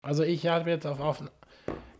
[0.00, 1.24] Also ich habe jetzt auf, auf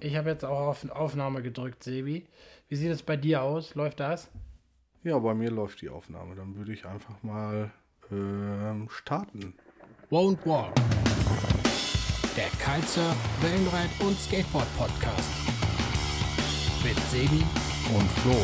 [0.00, 2.26] ich habe jetzt auch auf Aufnahme gedrückt, Sebi.
[2.68, 3.74] Wie sieht es bei dir aus?
[3.74, 4.30] Läuft das?
[5.02, 6.36] Ja, bei mir läuft die Aufnahme.
[6.36, 7.72] Dann würde ich einfach mal
[8.12, 9.54] ähm, starten.
[10.10, 10.74] Won't Walk.
[12.36, 15.30] Der Kitesurf, Wellenreit und Skateboard Podcast.
[16.84, 17.44] Mit Sebi
[17.92, 18.36] Und Flo.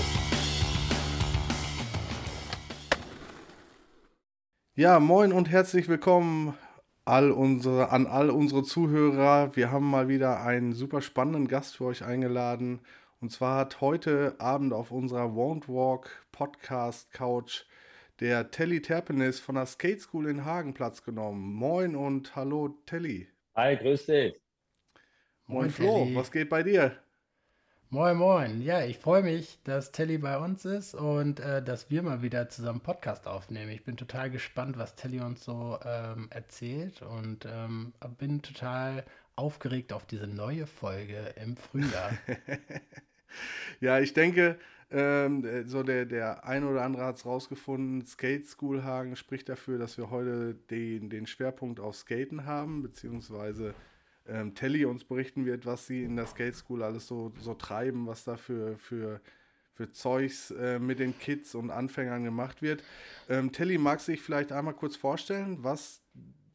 [4.75, 6.59] Ja, moin und herzlich willkommen
[7.05, 9.57] all unsere, an all unsere Zuhörer.
[9.57, 12.81] Wir haben mal wieder einen super spannenden Gast für euch eingeladen.
[13.21, 17.65] Und zwar hat heute Abend auf unserer Won't Walk Podcast Couch
[18.21, 21.53] der Telly Terpenis von der Skate School in Hagen Platz genommen.
[21.55, 23.29] Moin und hallo Telly.
[23.57, 24.41] Hi, grüß dich.
[25.47, 26.15] Moin, Moin, Flo, Telly.
[26.15, 27.04] was geht bei dir?
[27.95, 28.61] Moin, moin.
[28.61, 32.49] Ja, ich freue mich, dass Telly bei uns ist und äh, dass wir mal wieder
[32.49, 33.71] zusammen Podcast aufnehmen.
[33.71, 39.05] Ich bin total gespannt, was Telly uns so ähm, erzählt und ähm, bin total
[39.37, 42.11] aufgeregt auf diese neue Folge im Frühjahr.
[43.81, 44.59] Ja, ich denke,
[44.93, 48.07] ähm, äh, so der, der ein oder andere hat es rausgefunden.
[48.07, 53.75] Skate School Hagen spricht dafür, dass wir heute den, den Schwerpunkt auf Skaten haben, beziehungsweise
[54.27, 58.07] ähm, Telly uns berichten wird, was sie in der Skate School alles so, so treiben,
[58.07, 59.21] was da für, für,
[59.75, 62.83] für Zeugs äh, mit den Kids und Anfängern gemacht wird.
[63.29, 66.03] Ähm, Telly, magst du dich vielleicht einmal kurz vorstellen, was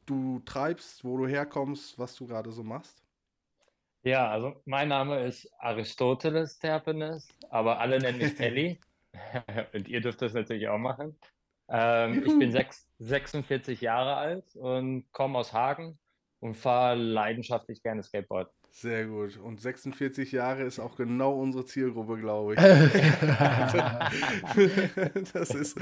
[0.06, 3.03] du treibst, wo du herkommst, was du gerade so machst?
[4.04, 8.80] Ja, also mein Name ist Aristoteles Terpenes, aber alle nennen mich Telly.
[9.73, 11.17] Und ihr dürft das natürlich auch machen.
[11.70, 15.98] Ähm, ich bin sechs, 46 Jahre alt und komme aus Hagen
[16.40, 18.52] und fahre leidenschaftlich gerne Skateboard.
[18.72, 19.38] Sehr gut.
[19.38, 22.59] Und 46 Jahre ist auch genau unsere Zielgruppe, glaube ich.
[25.34, 25.80] das, ist,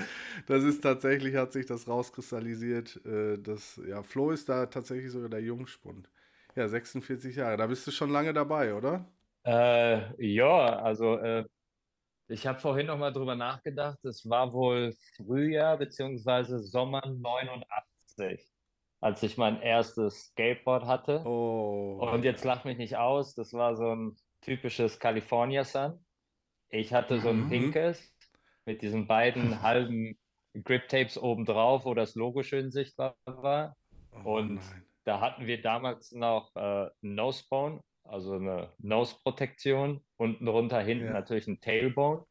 [0.48, 3.00] das ist tatsächlich, hat sich das rauskristallisiert.
[3.06, 6.10] äh, Das, ja, Flo ist da tatsächlich sogar der Jungspund.
[6.56, 7.58] Ja, 46 Jahre.
[7.58, 9.06] Da bist du schon lange dabei, oder?
[9.46, 11.46] Äh, ja, also äh,
[12.30, 14.04] ich habe vorhin noch mal drüber nachgedacht.
[14.06, 18.46] Es war wohl Frühjahr beziehungsweise Sommer 89,
[19.02, 21.22] als ich mein erstes Skateboard hatte.
[21.26, 22.00] Oh.
[22.12, 26.04] Und jetzt lach mich nicht aus, das war so ein typisches California Sun.
[26.70, 27.50] Ich hatte so ein Mhm.
[27.50, 28.14] pinkes
[28.66, 30.18] mit diesen beiden halben
[30.64, 33.76] Grip Tapes oben drauf, wo das Logo schön sichtbar war.
[34.26, 34.86] Oh Und nein.
[35.06, 40.04] da hatten wir damals noch äh, Nosebone, also eine Nose-Protektion.
[40.18, 41.14] Unten drunter hinten Ja.
[41.14, 42.26] natürlich ein Tailbone.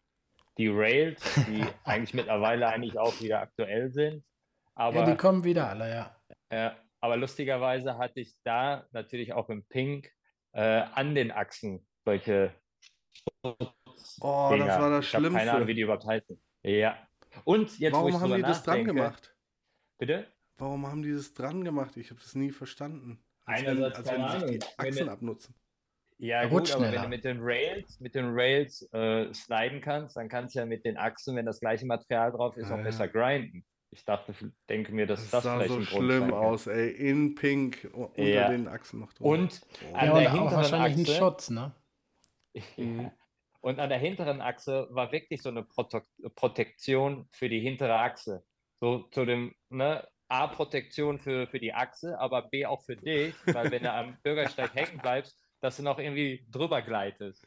[0.59, 4.25] Die Rails, die eigentlich mittlerweile eigentlich auch wieder aktuell sind.
[4.75, 6.16] Aber ja, die kommen wieder alle, ja.
[6.50, 6.70] Äh,
[7.00, 10.10] aber lustigerweise hatte ich da natürlich auch im Pink
[10.52, 12.52] äh, an den Achsen solche
[13.42, 14.80] Oh, das Dinger.
[14.80, 15.74] war das Ich habe keine Ahnung, wie Schlimmste.
[15.74, 16.42] die überhaupt heißen.
[16.64, 17.08] Ja.
[17.44, 19.34] Und jetzt, Warum haben die das dran gemacht?
[19.98, 20.26] bitte?
[20.58, 21.96] Warum haben die das dran gemacht?
[21.96, 23.22] Ich habe das nie verstanden.
[23.44, 24.66] Als wenn, Einerseits als wenn sich die.
[24.78, 25.54] Wenn Achsen abnutzen.
[26.18, 27.02] Ja, gut, aber wenn schneller.
[27.02, 30.84] du mit den Rails, mit den Rails äh, sliden kannst, dann kannst du ja mit
[30.86, 32.84] den Achsen, wenn das gleiche Material drauf ist, Ja, auch ja.
[32.84, 33.66] besser grinden.
[33.91, 34.34] Ich dachte,
[34.69, 36.91] denke mir, dass Das das sah vielleicht so ein Grund schlimm aus, ey.
[36.91, 38.48] In Pink unter Ja.
[38.50, 39.30] den Achsen noch drunter.
[39.42, 39.60] Und
[39.91, 39.94] Oh.
[39.94, 41.72] an Ja, der hinteren wahrscheinlich ein Achse, Schutz, ne?
[43.60, 46.04] Und an der hinteren Achse war wirklich so eine Protek
[46.36, 48.44] Protektion für die hintere Achse.
[48.76, 53.34] So zu dem, ne, A, Protektion für, für die Achse, aber B auch für dich,
[53.47, 57.47] weil wenn du am Bürgersteig hängen bleibst, dass du noch irgendwie drüber gleitest.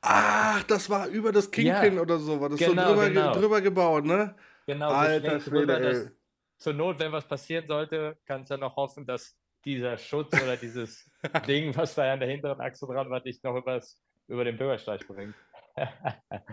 [0.00, 2.00] Ach, das war über das Kingpin Ja.
[2.02, 3.32] oder so, war das Genau, so drüber, ge- genau.
[3.34, 4.34] drüber gebaut, ne?
[4.68, 6.10] Genau, so Alter drüber, Schwede, ey.
[6.58, 9.34] zur Not, wenn was passieren sollte, kannst du dann noch hoffen, dass
[9.64, 11.10] dieser Schutz oder dieses
[11.48, 15.06] Ding, was da an der hinteren Achse dran war, dich noch übers, über den Bürgersteig
[15.08, 15.34] bringt.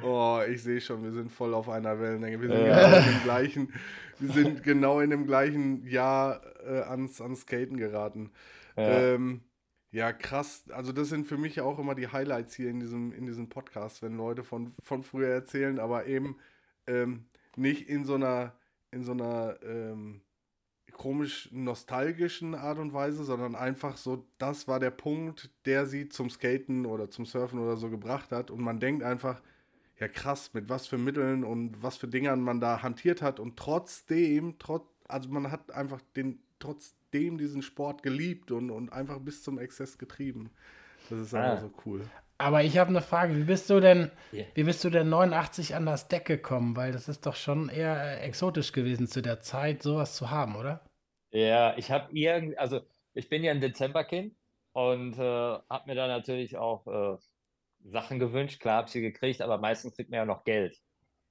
[0.03, 2.39] Oh, ich sehe schon, wir sind voll auf einer Wellenlänge.
[2.41, 2.75] Wir sind Ja.
[2.75, 3.73] genau in dem gleichen,
[4.19, 8.31] wir sind genau in dem gleichen Jahr äh, ans, ans Skaten geraten.
[8.77, 9.13] Ja.
[9.15, 9.43] Ähm,
[9.89, 10.65] ja, krass.
[10.69, 14.03] Also das sind für mich auch immer die Highlights hier in diesem, in diesem Podcast,
[14.03, 16.37] wenn Leute von, von früher erzählen, aber eben
[16.85, 17.25] ähm,
[17.57, 18.53] nicht in so einer,
[18.91, 20.21] in so einer ähm,
[20.93, 26.29] komisch nostalgischen Art und Weise, sondern einfach so, das war der Punkt, der sie zum
[26.29, 28.49] Skaten oder zum Surfen oder so gebracht hat.
[28.51, 29.41] Und man denkt einfach,
[29.99, 33.39] ja krass, mit was für Mitteln und was für Dingern man da hantiert hat.
[33.39, 39.19] Und trotzdem, trotz, also man hat einfach den, trotzdem diesen Sport geliebt und, und einfach
[39.19, 40.49] bis zum Exzess getrieben.
[41.09, 41.57] Das ist einfach Ah.
[41.57, 42.09] so cool.
[42.37, 44.45] Aber ich habe eine Frage, wie bist du denn, Ja.
[44.55, 46.75] wie bist du denn 89 an das Deck gekommen?
[46.75, 50.55] Weil das ist doch schon eher äh, exotisch gewesen zu der Zeit, sowas zu haben,
[50.55, 50.85] oder?
[51.31, 52.81] Ja, ich habe irgendwie, also
[53.13, 54.35] ich bin ja ein Dezemberkind
[54.73, 57.17] und äh, habe mir dann natürlich auch äh,
[57.83, 58.59] Sachen gewünscht.
[58.61, 60.77] Klar, habe sie gekriegt, aber meistens kriegt man ja noch Geld.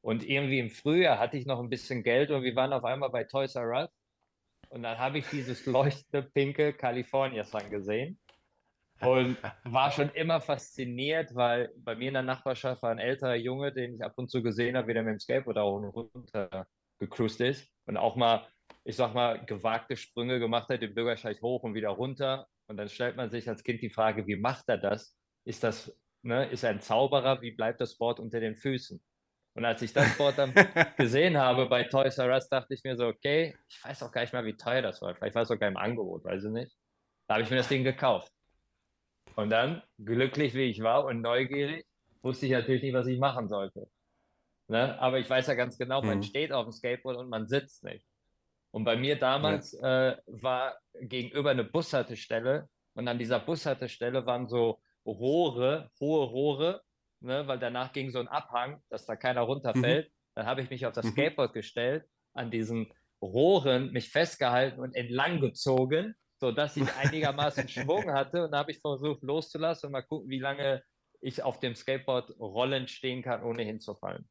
[0.00, 3.10] Und irgendwie im Frühjahr hatte ich noch ein bisschen Geld und wir waren auf einmal
[3.10, 3.90] bei Toys R Us.
[4.70, 8.18] Und dann habe ich dieses leuchtende pinke California Sun gesehen.
[9.06, 13.72] Und war schon immer fasziniert, weil bei mir in der Nachbarschaft war ein älterer Junge,
[13.72, 16.66] den ich ab und zu gesehen habe, wie der mit dem Skateboard da runter
[16.98, 18.46] gecruised ist und auch mal,
[18.84, 22.46] ich sag mal, gewagte Sprünge gemacht hat, den Bürgersteig hoch und wieder runter.
[22.66, 25.16] Und dann stellt man sich als Kind die Frage, wie macht er das?
[25.44, 27.42] Ist das, ne, ist er ein Zauberer?
[27.42, 29.02] Wie bleibt das Board unter den Füßen?
[29.56, 30.52] Und als ich das Board dann
[30.96, 34.22] gesehen habe bei Toys R Us, dachte ich mir so, okay, ich weiß auch gar
[34.22, 35.14] nicht mal, wie teuer das war.
[35.14, 36.76] Vielleicht war es sogar im Angebot, weiß ich nicht.
[37.28, 38.33] Da habe ich mir das Ding gekauft.
[39.36, 41.86] Und dann, glücklich wie ich war und neugierig,
[42.22, 43.88] wusste ich natürlich nicht, was ich machen sollte.
[44.68, 44.98] Ne?
[45.00, 46.22] Aber ich weiß ja ganz genau, man mhm.
[46.22, 48.06] steht auf dem Skateboard und man sitzt nicht.
[48.70, 50.10] Und bei mir damals ja.
[50.10, 56.82] äh, war gegenüber eine Bushaltestelle und an dieser Bushaltestelle waren so Rohre, hohe Rohre,
[57.20, 57.46] ne?
[57.46, 60.08] weil danach ging so ein Abhang, dass da keiner runterfällt.
[60.08, 60.12] Mhm.
[60.34, 61.10] Dann habe ich mich auf das mhm.
[61.10, 62.90] Skateboard gestellt, an diesen
[63.20, 66.14] Rohren mich festgehalten und entlang gezogen
[66.44, 68.44] sodass ich einigermaßen Schwung hatte.
[68.44, 70.82] Und da habe ich versucht loszulassen und mal gucken, wie lange
[71.22, 74.28] ich auf dem Skateboard rollend stehen kann, ohne hinzufallen.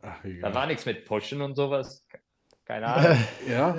[0.00, 2.06] Ach, da war nichts mit Pushen und sowas.
[2.64, 3.18] Keine Ahnung.
[3.46, 3.76] ja.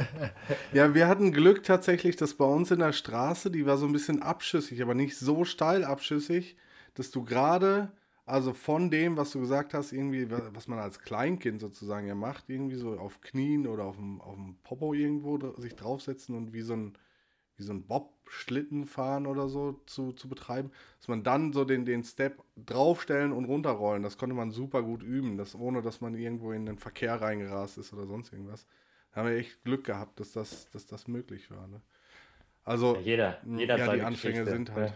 [0.71, 3.93] ja, wir hatten Glück tatsächlich, dass bei uns in der Straße, die war so ein
[3.93, 6.57] bisschen abschüssig, aber nicht so steil abschüssig,
[6.93, 7.91] dass du gerade,
[8.25, 12.49] also von dem, was du gesagt hast, irgendwie, was man als Kleinkind sozusagen ja macht,
[12.49, 16.61] irgendwie so auf Knien oder auf dem, auf dem Popo irgendwo sich draufsetzen und wie
[16.61, 16.97] so ein
[17.61, 21.85] wie so ein Bob-Schlitten fahren oder so zu, zu betreiben, dass man dann so den,
[21.85, 26.15] den Step draufstellen und runterrollen, das konnte man super gut üben, das, ohne dass man
[26.15, 28.65] irgendwo in den Verkehr reingerast ist oder sonst irgendwas.
[29.11, 31.67] Da haben wir echt Glück gehabt, dass das, dass das möglich war.
[31.67, 31.81] Ne?
[32.63, 34.93] Also, ja, jeder, jeder ja, die Anfänge sind halt.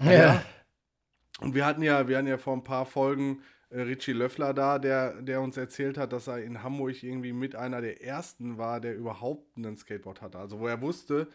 [0.00, 0.12] Ja.
[0.12, 0.44] ja.
[1.40, 4.78] Und wir hatten ja, wir hatten ja vor ein paar Folgen äh, Richie Löffler da,
[4.78, 8.80] der, der uns erzählt hat, dass er in Hamburg irgendwie mit einer der ersten war,
[8.80, 10.38] der überhaupt ein Skateboard hatte.
[10.38, 11.28] Also wo er wusste,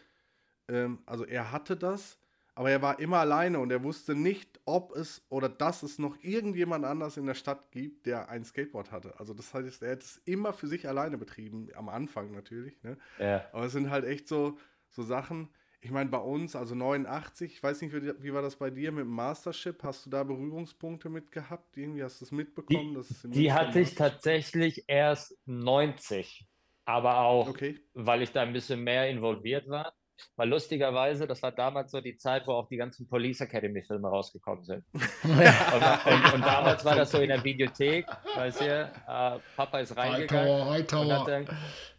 [0.68, 2.18] ähm, also er hatte das,
[2.54, 6.16] aber er war immer alleine und er wusste nicht, ob es oder dass es noch
[6.22, 9.18] irgendjemand anders in der Stadt gibt, der ein Skateboard hatte.
[9.18, 12.80] Also das heißt, er hat es immer für sich alleine betrieben, am Anfang natürlich.
[12.82, 12.96] Ne?
[13.18, 13.44] Ja.
[13.52, 14.58] Aber es sind halt echt so,
[14.88, 15.48] so Sachen.
[15.80, 18.90] Ich meine, bei uns, also 89, ich weiß nicht, wie, wie, war das bei dir
[18.90, 19.82] mit dem Mastership?
[19.82, 21.76] Hast du da Berührungspunkte mit gehabt?
[21.76, 23.04] Irgendwie hast du es mitbekommen?
[23.24, 26.46] Die, die hatte ich tatsächlich erst 90,
[26.86, 27.80] aber auch, okay.
[27.92, 29.92] weil ich da ein bisschen mehr involviert war.
[30.36, 34.08] Weil lustigerweise, das war damals so die Zeit, wo auch die ganzen Police Academy Filme
[34.08, 34.84] rausgekommen sind.
[34.92, 39.96] und, und, und, damals war das so in der Videothek, weißt du, äh, Papa ist
[39.96, 41.48] reingegangen Hightower, und hat dann,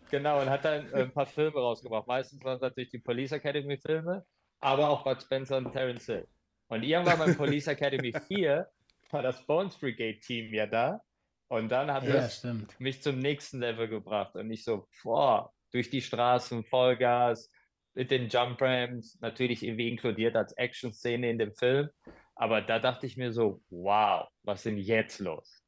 [0.10, 2.08] genau, und hat dann äh, ein paar Filme rausgebracht.
[2.08, 4.26] Meistens waren es natürlich die Police Academy Filme,
[4.60, 6.28] aber auch Bud Spencer und Terence Hill.
[6.68, 8.68] Und irgendwann beim Police Academy 4
[9.12, 11.02] war das Bones Brigade Team ja da.
[11.48, 12.80] Und dann hat ja, stimmt.
[12.80, 14.36] mich zum nächsten Level gebracht.
[14.36, 17.52] Und ich so, boah, durch die Straßen, Vollgas,
[17.95, 21.89] mit den Jump Ramps, natürlich irgendwie inkludiert als Action-Szene in dem Film.
[22.36, 25.63] Aber da dachte ich mir so, wow, was ist denn jetzt los?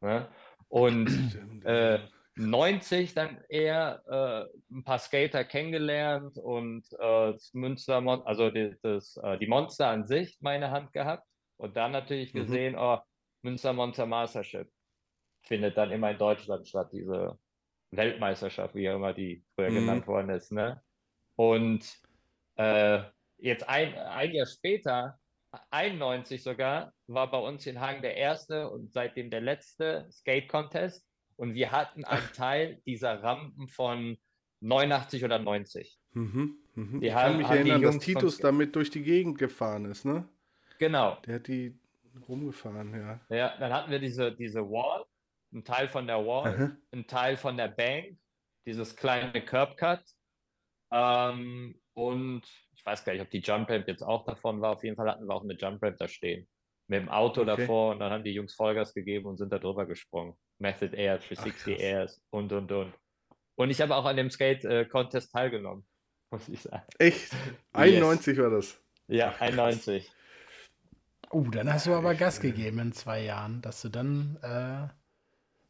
[0.00, 0.28] Ne?
[0.68, 1.08] Und
[1.64, 2.00] äh,
[2.36, 9.16] 90 dann eher äh, ein paar Skater kennengelernt und äh, das Münster, also die, das,
[9.22, 11.26] äh, die Monster an sich meine Hand gehabt
[11.56, 12.38] und dann natürlich mhm.
[12.40, 12.98] gesehen, oh,
[13.42, 14.68] Münster Monster Mastership
[15.42, 17.38] findet dann immer in Deutschland statt, diese
[17.92, 19.74] Weltmeisterschaft, wie auch immer die früher mhm.
[19.74, 20.52] genannt worden ist.
[20.52, 20.82] Ne?
[21.36, 21.86] Und
[22.56, 23.00] äh,
[23.38, 25.18] jetzt ein, ein Jahr später,
[25.70, 31.06] 91 sogar, war bei uns in Hagen der erste und seitdem der letzte Skate-Contest.
[31.36, 34.16] Und wir hatten einen Teil dieser Rampen von
[34.60, 35.98] 89 oder 90.
[36.12, 37.02] Mhm, mhm.
[37.02, 40.26] Ich haben, kann mich erinnern, dass Titus damit durch die Gegend gefahren ist, ne?
[40.78, 41.18] Genau.
[41.26, 41.78] Der hat die
[42.26, 43.20] rumgefahren, ja.
[43.34, 45.04] Ja, dann hatten wir diese, diese Wall,
[45.52, 46.76] ein Teil von der Wall, Aha.
[46.92, 48.18] ein Teil von der Bank,
[48.64, 50.02] dieses kleine Curb Cut
[50.90, 52.42] ähm, und
[52.74, 54.72] ich weiß gar nicht, ob die Jump Ramp jetzt auch davon war.
[54.72, 56.46] Auf jeden Fall hatten wir auch eine Jump Ramp da stehen.
[56.88, 57.56] Mit dem Auto okay.
[57.56, 60.34] davor und dann haben die Jungs Vollgas gegeben und sind da drüber gesprungen.
[60.58, 62.92] Method Air, 360 Ach, Airs und und und.
[63.56, 65.84] Und ich habe auch an dem Skate-Contest äh, teilgenommen,
[66.30, 66.84] muss ich sagen.
[66.98, 67.32] Echt?
[67.72, 68.44] 91 yes.
[68.44, 68.80] war das?
[69.08, 70.12] Ja, 91.
[71.30, 74.88] Oh, uh, dann hast du aber Gas gegeben in zwei Jahren, dass du dann äh,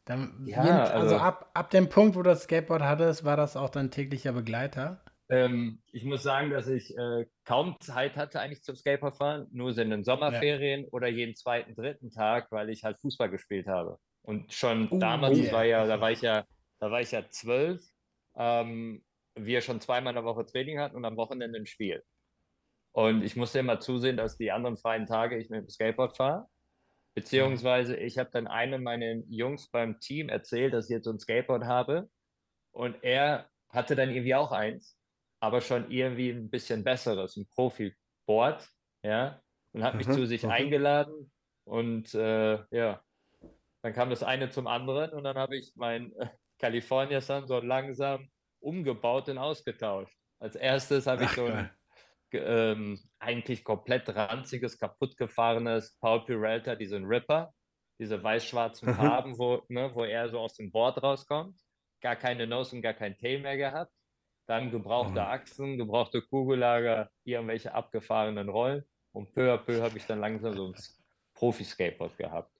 [0.07, 3.35] dann, ja, jeden, also, also, ab, ab dem Punkt, wo du das Skateboard hattest, war
[3.35, 5.01] das auch dein täglicher Begleiter?
[5.29, 9.81] Ähm, ich muss sagen, dass ich äh, kaum Zeit hatte eigentlich zum Skateboardfahren, nur so
[9.81, 10.87] in den Sommerferien ja.
[10.91, 13.97] oder jeden zweiten, dritten Tag, weil ich halt Fußball gespielt habe.
[14.21, 15.51] Und schon uh, damals yeah.
[15.51, 16.45] war ja, da war ich ja,
[16.79, 17.81] da war ich ja zwölf,
[18.35, 19.03] ähm,
[19.35, 22.03] wir schon zweimal in der Woche Training hatten und am Wochenende ein Spiel.
[22.93, 26.47] Und ich musste immer zusehen, dass die anderen freien Tage ich mit dem Skateboard fahre.
[27.15, 31.19] Beziehungsweise ich habe dann einem meiner Jungs beim Team erzählt, dass ich jetzt so ein
[31.19, 32.09] Skateboard habe.
[32.71, 34.96] Und er hatte dann irgendwie auch eins,
[35.39, 38.69] aber schon irgendwie ein bisschen besseres, ein Profi-Board.
[39.03, 39.41] ja,
[39.73, 40.49] und hat mich Mhm, zu sich okay.
[40.49, 41.31] eingeladen
[41.65, 43.03] und äh, ja,
[43.81, 46.29] dann kam das eine zum anderen und dann habe ich mein äh,
[46.59, 48.29] California Sun so langsam
[48.59, 50.17] umgebaut und ausgetauscht.
[50.39, 51.71] Als erstes habe ich so ein
[52.33, 57.53] ähm, eigentlich komplett ranziges, kaputtgefahrenes Paul Peralta, diesen Ripper,
[57.99, 58.91] diese weiß-schwarzen Mhm.
[58.91, 61.59] Farben, wo, ne, wo er so aus dem Board rauskommt.
[62.01, 63.93] Gar keine Nose und gar kein Tail mehr gehabt.
[64.47, 65.27] Dann gebrauchte Mhm.
[65.27, 68.83] Achsen, gebrauchte Kugellager, irgendwelche abgefahrenen Rollen.
[69.11, 70.75] Und peu à peu habe ich dann langsam so ein
[71.35, 72.51] Profi-Skateboard gehabt.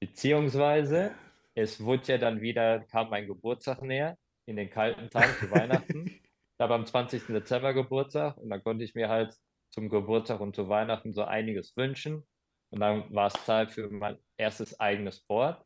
[0.00, 1.14] Beziehungsweise,
[1.54, 6.20] es wurde ja dann wieder, kam mein Geburtstag näher, in den kalten Tagen zu Weihnachten.
[6.56, 7.26] Ich habe am 20.
[7.34, 9.34] Dezember Geburtstag und dann konnte ich mir halt
[9.70, 12.22] zum Geburtstag und zu Weihnachten so einiges wünschen.
[12.70, 15.64] Und dann war es Zeit für mein erstes eigenes Board,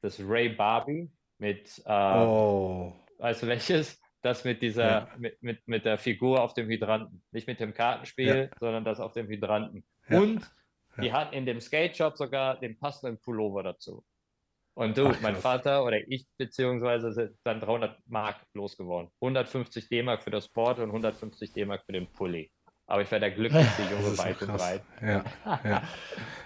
[0.00, 2.94] das Ray Barbie mit, äh, Oh.
[3.18, 4.01] weißt du welches?
[4.22, 5.08] Das mit dieser, Ja.
[5.18, 7.22] mit, mit, mit der Figur auf dem Hydranten.
[7.32, 9.84] Nicht mit dem Kartenspiel, sondern das auf dem Hydranten.
[10.08, 10.20] Ja.
[10.20, 10.48] Und
[11.00, 11.12] die Ja.
[11.14, 14.04] hatten in dem Skate Shop sogar den passenden Pullover dazu.
[14.74, 15.36] Und du, Ach, mein.
[15.36, 19.10] Vater oder ich beziehungsweise sind dann 300 Mark losgeworden.
[19.20, 22.50] 150 D-Mark für das Board und 150 D-Mark für den Pulli.
[22.86, 24.82] Aber ich war der glücklichste Junge weit und breit.
[25.02, 25.24] Ja,
[25.64, 25.82] ja.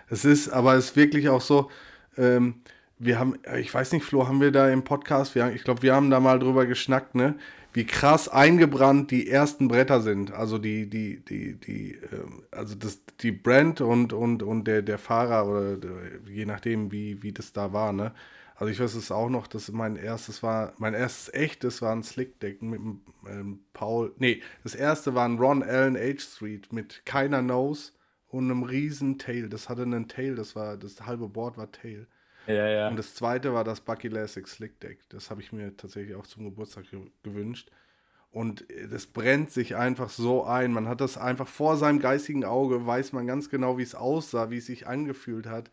[0.09, 1.71] Es ist, aber es ist wirklich auch so,
[2.17, 2.63] ähm,
[2.99, 5.95] wir haben, ich weiß nicht, Flo, haben wir da im Podcast, wir, ich glaube, wir
[5.95, 7.37] haben da mal drüber geschnackt, ne?
[7.77, 10.33] Wie krass eingebrannt die ersten Bretter sind.
[10.33, 14.97] Also die, die, die, die, ähm, also das, die Brand und, und, und der, der
[14.97, 15.91] Fahrer oder der,
[16.27, 18.15] je nachdem, wie, wie das da war, ne?
[18.55, 22.03] Also ich weiß es auch noch, dass mein erstes war, mein erstes echtes war ein
[22.03, 22.81] Slickdeck mit
[23.29, 27.93] ähm, Paul, nee, das erste war ein Ron Allen H Street mit keiner Nose
[28.29, 29.51] und einem riesen Tail.
[29.51, 32.07] Das hatte einen Tail, das war, das halbe Board war Tail.
[32.47, 32.89] Ja, ja.
[32.89, 35.01] Und das zweite war das Bucky Lasik Slick Deck.
[35.09, 37.71] Das habe ich mir tatsächlich auch zum Geburtstag ge gewünscht.
[38.31, 40.73] Und äh, das brennt sich einfach so ein.
[40.73, 44.51] Man hat das einfach vor seinem geistigen Auge, weiß man ganz genau, wie es aussah,
[44.51, 45.71] wie es sich angefühlt hat,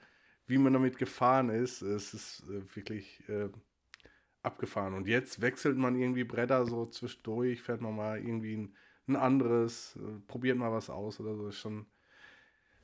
[0.47, 1.81] wie man damit gefahren ist.
[1.81, 3.49] Es ist äh, wirklich äh,
[4.43, 4.93] abgefahren.
[4.93, 8.75] Und jetzt wechselt man irgendwie Bretter so zwischendurch, fährt man mal irgendwie ein,
[9.07, 11.47] ein anderes, äh, probiert mal was aus oder so.
[11.49, 11.85] Ist schon.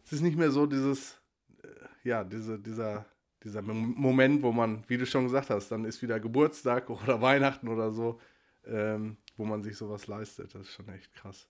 [0.03, 1.21] Es ist nicht mehr so dieses,
[1.63, 1.67] äh,
[2.03, 3.05] ja, diese, dieser
[3.43, 7.21] dieser Mom- Moment, wo man, wie du schon gesagt hast, dann ist wieder Geburtstag oder
[7.21, 8.19] Weihnachten oder so,
[8.65, 10.53] ähm, wo man sich sowas leistet.
[10.55, 11.49] Das ist schon echt krass.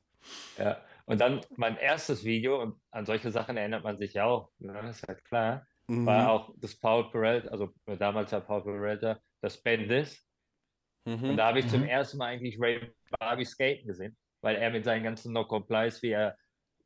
[0.58, 4.52] Ja, und dann mein erstes Video, und an solche Sachen erinnert man sich ja auch,
[4.60, 6.06] ne, ist ja klar, Mhm.
[6.06, 10.26] war auch das Paul Peralta, also damals ja Paul Peralta, das Ben This.
[11.06, 11.38] Und Mhm.
[11.38, 11.88] da habe ich zum Mhm.
[11.88, 16.12] ersten Mal eigentlich Ray Barbie skaten gesehen, weil er mit seinen ganzen No Complies, wie
[16.12, 16.38] er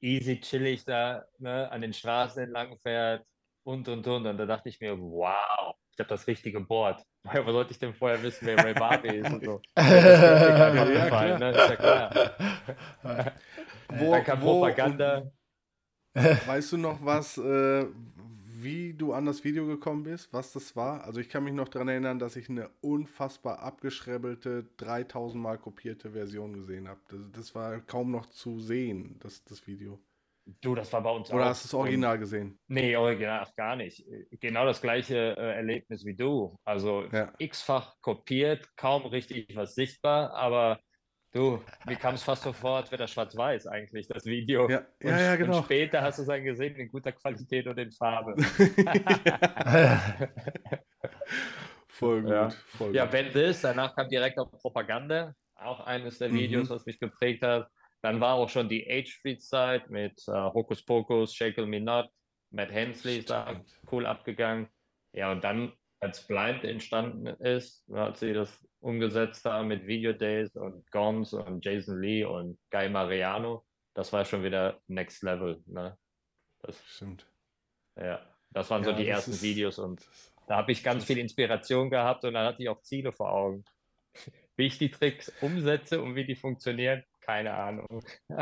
[0.02, 3.26] easy chillig da ne, an den Straßen entlang fährt
[3.64, 4.26] und und und.
[4.28, 7.04] Und da dachte ich mir, wow, ich habe das richtige Board.
[7.24, 9.62] Woher sollte ich denn vorher wissen, wer Ray Barbie ist und so?
[9.76, 11.52] Das ist Ja, aufgefallen, ne?
[11.52, 12.12] Ist ja klar.
[13.90, 15.32] Wo, Dann kam wo- Propaganda.
[16.16, 17.86] Weißt du noch was, äh,
[18.62, 21.04] wie du an das Video gekommen bist, was das war?
[21.04, 26.12] Also ich kann mich noch daran erinnern, dass ich eine unfassbar abgeschrebbelte, 3000 Mal kopierte
[26.12, 27.00] Version gesehen habe.
[27.10, 30.00] Das, das war kaum noch zu sehen, das, das Video.
[30.46, 31.50] Du, das war bei uns Oder auch.
[31.50, 32.60] hast du das Original gesehen?
[32.68, 34.04] Nee, original ach, gar nicht.
[34.40, 36.56] Genau das gleiche äh, Erlebnis wie du.
[36.64, 37.34] Also Ja.
[37.38, 40.80] x-fach kopiert, kaum richtig was sichtbar, aber
[41.34, 44.70] du, mir kam es fast sofort, wäre das schwarz-weiß eigentlich, das Video.
[44.70, 45.54] Ja, und, ja, ja, genau.
[45.54, 48.40] und später hast du es dann gesehen in guter Qualität und in Farbe.
[51.88, 52.54] voll gut, Ja.
[52.54, 53.12] voll Ja, gut.
[53.12, 56.34] wenn das, danach kam direkt auch Propaganda, auch eines der Mhm.
[56.34, 57.70] Videos, was mich geprägt hat.
[58.04, 62.10] Dann war auch schon die H-Street-Zeit mit äh, Hokus Pokus, Shackle Me Not,
[62.52, 64.68] Matt Hensley ist da cool abgegangen.
[65.14, 70.54] Ja, und dann, als Blind entstanden ist, hat sie das umgesetzt haben mit Video Days
[70.56, 73.66] und Gons und Jason Lee und Guy Mariano.
[73.96, 75.64] Das war schon wieder Next Level.
[75.66, 75.98] Ne?
[76.62, 77.26] Das, Stimmt.
[77.96, 78.20] ja,
[78.50, 80.06] das waren so Ja, die das ersten ist- Videos und
[80.48, 83.64] da habe ich ganz viel Inspiration gehabt und dann hatte ich auch Ziele vor Augen.
[84.58, 88.04] Wie ich die Tricks umsetze und wie die funktionieren, keine Ahnung.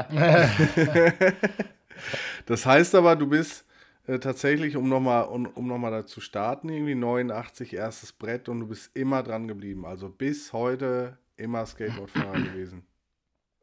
[2.45, 3.65] das heißt aber, du bist
[4.07, 8.49] äh, tatsächlich, um nochmal um, um noch mal da zu starten, irgendwie 89 erstes Brett
[8.49, 9.85] und du bist immer dran geblieben.
[9.85, 12.87] Also bis heute immer Skateboardfahrer gewesen.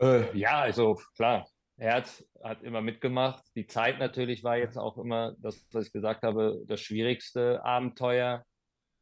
[0.00, 3.44] Äh, ja, also klar, er hat, hat immer mitgemacht.
[3.54, 8.44] Die Zeit natürlich war jetzt auch immer, das, was ich gesagt habe, das schwierigste Abenteuer.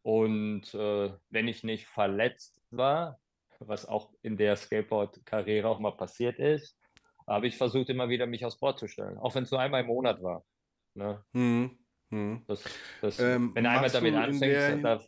[0.03, 3.19] Und äh, wenn ich nicht verletzt war,
[3.61, 6.79] was auch in der Skateboard-Karriere auch mal passiert ist,
[7.27, 9.19] habe ich versucht, immer wieder mich aufs Board zu stellen.
[9.19, 10.45] Auch wenn es nur einmal im Monat war.
[10.95, 11.25] Ne?
[11.33, 11.79] Hm.
[12.11, 12.45] Hm.
[12.47, 12.63] Das,
[13.03, 15.01] das, Ähm, wenn du einmal damit anfängst, da,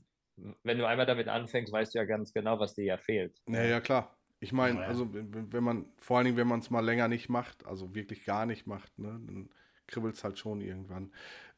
[0.62, 3.38] wenn du einmal damit anfängst, weißt du ja ganz genau, was dir ja fehlt.
[3.48, 4.16] Ja, ja, klar.
[4.40, 4.86] Ich meine, Ja.
[4.86, 8.24] also wenn man, vor allen Dingen, wenn man es mal länger nicht macht, also wirklich
[8.24, 9.50] gar nicht macht, ne, dann
[9.86, 11.12] kribbelt es halt schon irgendwann.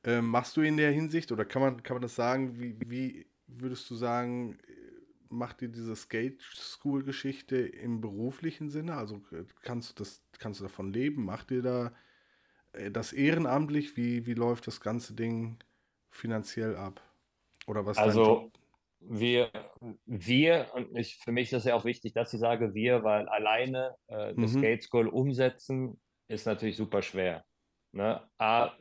[0.04, 3.26] Ähm, machst du in der Hinsicht, oder kann man, kann man das sagen, wie, wie
[3.46, 4.58] würdest du sagen,
[5.30, 8.96] macht dir diese Skate School Geschichte im beruflichen Sinne?
[8.96, 11.24] Also äh, kannst du das, kannst du davon leben?
[11.24, 11.94] Macht dir da
[12.72, 13.96] äh, das ehrenamtlich?
[13.96, 15.58] Wie, wie läuft das ganze Ding
[16.10, 17.02] finanziell ab?
[17.66, 18.50] Oder was Also
[19.00, 19.50] wir,
[20.06, 23.28] wir, und ich, für mich ist es ja auch wichtig, dass ich sage wir, weil
[23.28, 24.48] alleine äh, eine Mhm.
[24.48, 27.44] Skate School umsetzen ist natürlich super schwer.
[27.92, 28.28] Ne?
[28.38, 28.72] A,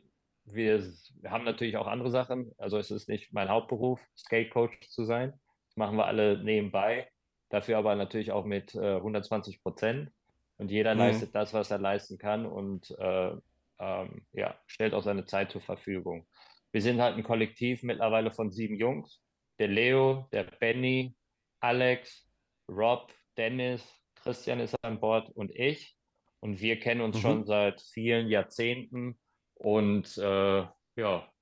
[0.44, 0.92] wir
[1.24, 2.52] haben natürlich auch andere Sachen.
[2.58, 5.34] Also es ist nicht mein Hauptberuf, Skate Coach zu sein.
[5.76, 7.10] Machen wir alle nebenbei.
[7.48, 10.10] Dafür aber natürlich auch mit äh, 120 Prozent.
[10.56, 10.98] Und jeder Mhm.
[10.98, 13.32] leistet das, was er leisten kann und äh,
[13.78, 16.26] ähm, ja, stellt auch seine Zeit zur Verfügung.
[16.72, 19.24] Wir sind halt ein Kollektiv mittlerweile von sieben Jungs.
[19.58, 21.16] Der Leo, der Benny,
[21.60, 22.30] Alex,
[22.68, 23.84] Rob, Dennis,
[24.16, 25.96] Christian ist an Bord und ich.
[26.40, 27.20] Und wir kennen uns Mhm.
[27.20, 29.18] schon seit vielen Jahrzehnten
[29.54, 31.32] und äh, ja,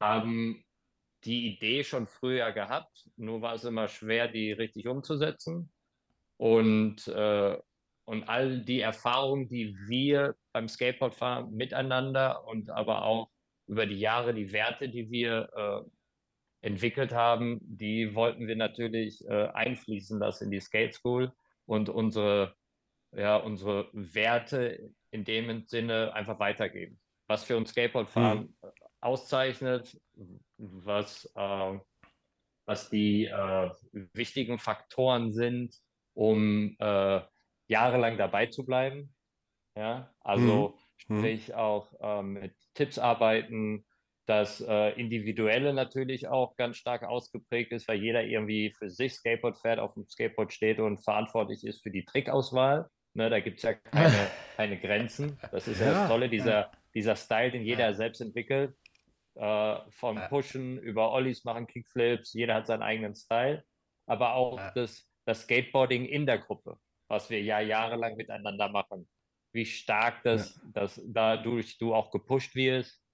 [0.00, 0.64] haben
[1.24, 3.08] die Idee schon früher gehabt.
[3.16, 5.70] Nur war es immer schwer, die richtig umzusetzen.
[6.36, 7.58] Und, äh,
[8.04, 13.30] und all die Erfahrungen, die wir beim Skateboardfahren miteinander und aber auch
[13.66, 19.48] über die Jahre, die Werte, die wir äh, entwickelt haben, die wollten wir natürlich äh,
[19.48, 21.32] einfließen lassen in die Skate School
[21.66, 22.54] und unsere,
[23.12, 27.00] ja, unsere Werte in dem Sinne einfach weitergeben.
[27.28, 28.59] Was für uns Skateboardfahren äh,
[29.00, 29.98] auszeichnet,
[30.58, 31.78] was, äh,
[32.66, 33.70] was die äh,
[34.12, 35.74] wichtigen Faktoren sind,
[36.14, 37.20] um äh,
[37.68, 39.14] jahrelang dabei zu bleiben.
[39.76, 40.76] Ja, also
[41.08, 41.16] Mhm.
[41.18, 43.86] sprich auch äh, mit Tipps arbeiten,
[44.26, 49.58] das äh, Individuelle natürlich auch ganz stark ausgeprägt ist, weil jeder irgendwie für sich Skateboard
[49.58, 52.88] fährt, auf dem Skateboard steht und verantwortlich ist für die Trickauswahl.
[53.14, 55.36] Ne, da gibt es ja keine, keine Grenzen.
[55.50, 58.76] Das ist ja, Ja, das Tolle, dieser, dieser Style, den jeder selbst entwickelt.
[59.34, 60.28] Äh, vom Ja.
[60.28, 63.64] Pushen über Ollies machen, Kickflips, jeder hat seinen eigenen Style.
[64.06, 64.72] Aber auch Ja.
[64.74, 69.08] das, das Skateboarding in der Gruppe, was wir ja jahrelang miteinander machen.
[69.52, 73.04] Wie stark das, das dadurch du auch gepusht wirst,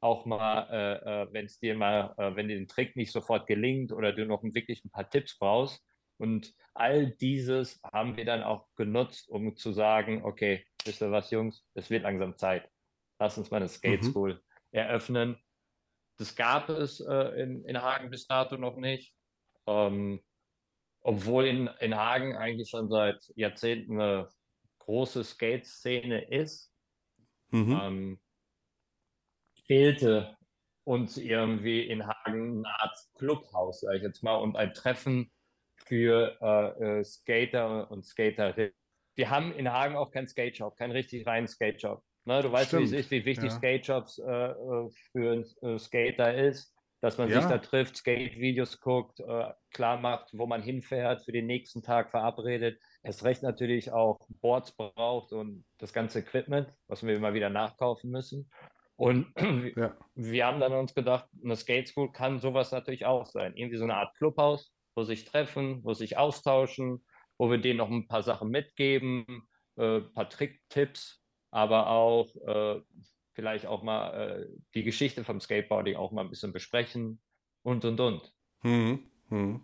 [0.00, 3.46] auch mal, äh, äh, wenn es dir mal, äh, wenn dir ein Trick nicht sofort
[3.46, 5.82] gelingt oder du noch wirklich ein paar Tipps brauchst.
[6.18, 11.30] Und all dieses haben wir dann auch genutzt, um zu sagen, okay, wisst ihr was,
[11.30, 12.68] Jungs, es wird langsam Zeit.
[13.18, 14.10] Lass uns mal eine Skate Mhm.
[14.10, 15.38] School eröffnen.
[16.16, 19.14] Das gab es äh, in, in Hagen bis dato noch nicht.
[19.66, 20.20] Ähm,
[21.00, 24.28] obwohl in, in Hagen eigentlich schon seit Jahrzehnten eine
[24.78, 26.74] große Skate-Szene ist,
[27.50, 27.80] Mhm.
[27.80, 28.20] ähm,
[29.66, 30.36] fehlte
[30.84, 35.32] uns irgendwie in Hagen eine Art Clubhaus, sage ich jetzt mal, und ein Treffen
[35.76, 38.74] für äh, äh, Skater und Skaterinnen.
[39.14, 42.02] Wir haben in Hagen auch keinen Skate Shop, keinen richtig reinen Skate Shop.
[42.26, 43.56] Ne, du weißt, wie es ist, wie wichtig ja.
[43.56, 47.48] Skate Shops äh, äh, für einen äh, Skater ist, dass man sich Ja.
[47.48, 52.80] da trifft, Skate-Videos guckt, äh, klar macht, wo man hinfährt, für den nächsten Tag verabredet.
[53.02, 58.10] Erst recht natürlich auch Boards braucht und das ganze Equipment, was wir immer wieder nachkaufen
[58.10, 58.50] müssen.
[58.96, 59.26] Und
[59.76, 59.94] Ja.
[60.14, 63.54] wir haben dann uns gedacht, eine Skate School kann sowas natürlich auch sein.
[63.54, 67.04] Irgendwie so eine Art Clubhaus, wo sich treffen, wo sich austauschen,
[67.38, 72.80] wo wir denen noch ein paar Sachen mitgeben, äh, ein paar Tricktipps, aber auch äh,
[73.32, 77.20] vielleicht auch mal äh, die Geschichte vom Skateboarding auch mal ein bisschen besprechen
[77.62, 78.34] und und und.
[78.62, 79.00] Mhm.
[79.28, 79.60] Mhm.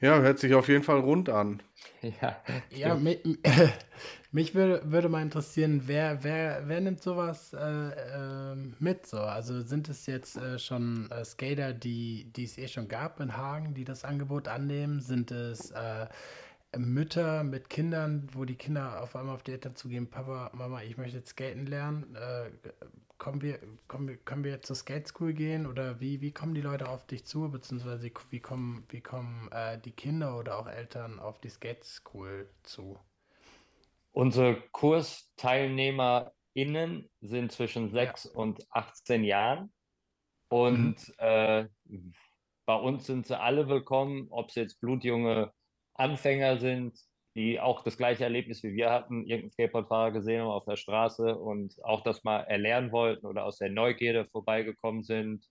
[0.00, 1.62] Ja, hört sich auf jeden Fall rund an.
[2.20, 2.36] Ja,
[2.70, 3.20] Ja, mich,
[4.32, 9.18] mich würde, würde mal interessieren, wer, wer, wer nimmt sowas äh, ähm, mit so?
[9.18, 13.36] Also sind es jetzt äh, schon äh, Skater, die, die es eh schon gab in
[13.36, 15.00] Hagen, die das Angebot annehmen?
[15.00, 16.06] Sind es äh,
[16.78, 20.96] Mütter mit Kindern, wo die Kinder auf einmal auf die Eltern zugehen, Papa, Mama, ich
[20.96, 22.14] möchte jetzt skaten lernen.
[22.14, 22.50] Äh,
[23.18, 23.58] kommen wir,
[23.88, 27.06] kommen wir, können wir zur Skate School gehen oder wie, wie kommen die Leute auf
[27.06, 31.50] dich zu, beziehungsweise wie kommen, wie kommen äh, die Kinder oder auch Eltern auf die
[31.50, 32.98] Skate School zu?
[34.12, 39.72] Unsere KursteilnehmerInnen sind zwischen 6 und 18 Jahren.
[40.48, 41.66] Und äh,
[42.66, 45.52] bei uns sind sie alle willkommen, ob sie jetzt blutjunge
[45.94, 46.98] Anfänger sind,
[47.34, 51.36] die auch das gleiche Erlebnis wie wir hatten, irgendeinen Skateboardfahrer gesehen haben auf der Straße
[51.38, 55.46] und auch das mal erlernen wollten oder aus der Neugierde vorbeigekommen sind.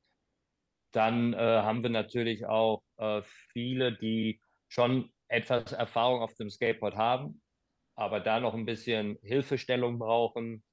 [0.92, 3.22] Dann äh, haben wir natürlich auch äh,
[3.54, 7.42] viele, die schon etwas Erfahrung auf dem Skateboard haben,
[7.96, 10.64] aber da noch ein bisschen Hilfestellung brauchen.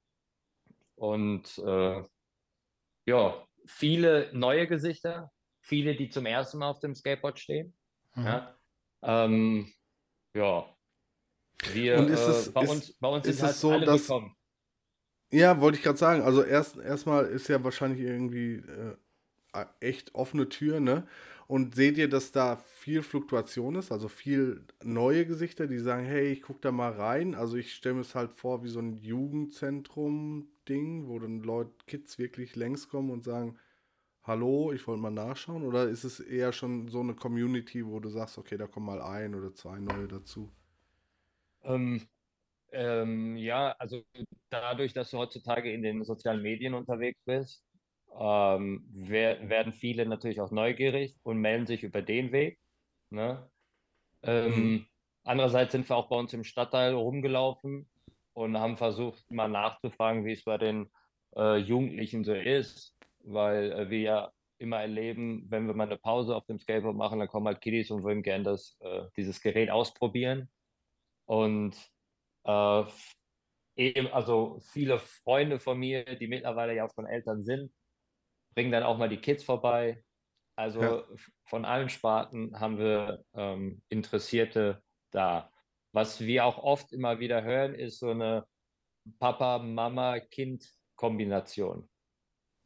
[0.96, 2.02] Und äh,
[3.06, 5.30] ja, viele neue Gesichter,
[5.62, 7.76] viele, die zum ersten Mal auf dem Skateboard stehen.
[8.14, 8.26] Mhm.
[8.26, 8.57] Ja,
[9.02, 9.72] ähm,
[10.34, 10.64] ja.
[11.72, 13.86] Wir, Und ist äh, es- bei, ist- uns, bei uns ist sind es halt so,
[13.86, 14.34] dass- willkommen.
[15.30, 16.22] Ja, wollte ich gerade sagen.
[16.22, 18.62] Also erst erstmal ist ja wahrscheinlich irgendwie
[19.54, 21.06] äh, echt offene Tür, ne?
[21.48, 26.28] Und seht ihr, dass da viel Fluktuation ist, also viel neue Gesichter, die sagen, hey,
[26.28, 27.34] ich guck da mal rein.
[27.34, 32.18] Also ich stelle mir es halt vor wie so ein Jugendzentrum-Ding, wo dann Leute, Kids
[32.18, 33.58] wirklich längs kommen und sagen,
[34.28, 35.64] hallo, ich wollte mal nachschauen.
[35.64, 39.02] Oder ist es eher schon so eine Community, wo du sagst, okay, da kommen mal
[39.02, 40.52] ein oder zwei neue dazu?
[41.64, 42.06] Ähm,
[42.70, 44.02] ähm, ja, also
[44.50, 47.64] dadurch, dass du heutzutage in den sozialen Medien unterwegs bist,
[48.18, 52.58] ähm, wer, werden viele natürlich auch neugierig und melden sich über den Weg.
[53.10, 53.48] Ne?
[54.22, 54.86] Ähm,
[55.28, 57.86] Andererseits sind wir auch bei uns im Stadtteil rumgelaufen
[58.32, 60.88] und haben versucht, mal nachzufragen, wie es bei den
[61.36, 62.97] äh, Jugendlichen so ist,
[63.32, 67.18] weil äh, wir ja immer erleben, wenn wir mal eine Pause auf dem Skateboard machen,
[67.18, 70.50] dann kommen halt Kiddies und würden gerne das, äh, dieses Gerät ausprobieren.
[71.26, 71.76] Und
[72.44, 72.84] äh,
[73.76, 77.72] eben, also viele Freunde von mir, die mittlerweile ja auch schon Eltern sind,
[78.54, 80.02] bringen dann auch mal die Kids vorbei.
[80.56, 81.04] Also Ja.
[81.44, 85.52] von allen Sparten haben wir ähm, Interessierte da.
[85.92, 88.44] Was wir auch oft immer wieder hören, ist so eine
[89.20, 91.88] Papa-Mama-Kind-Kombination.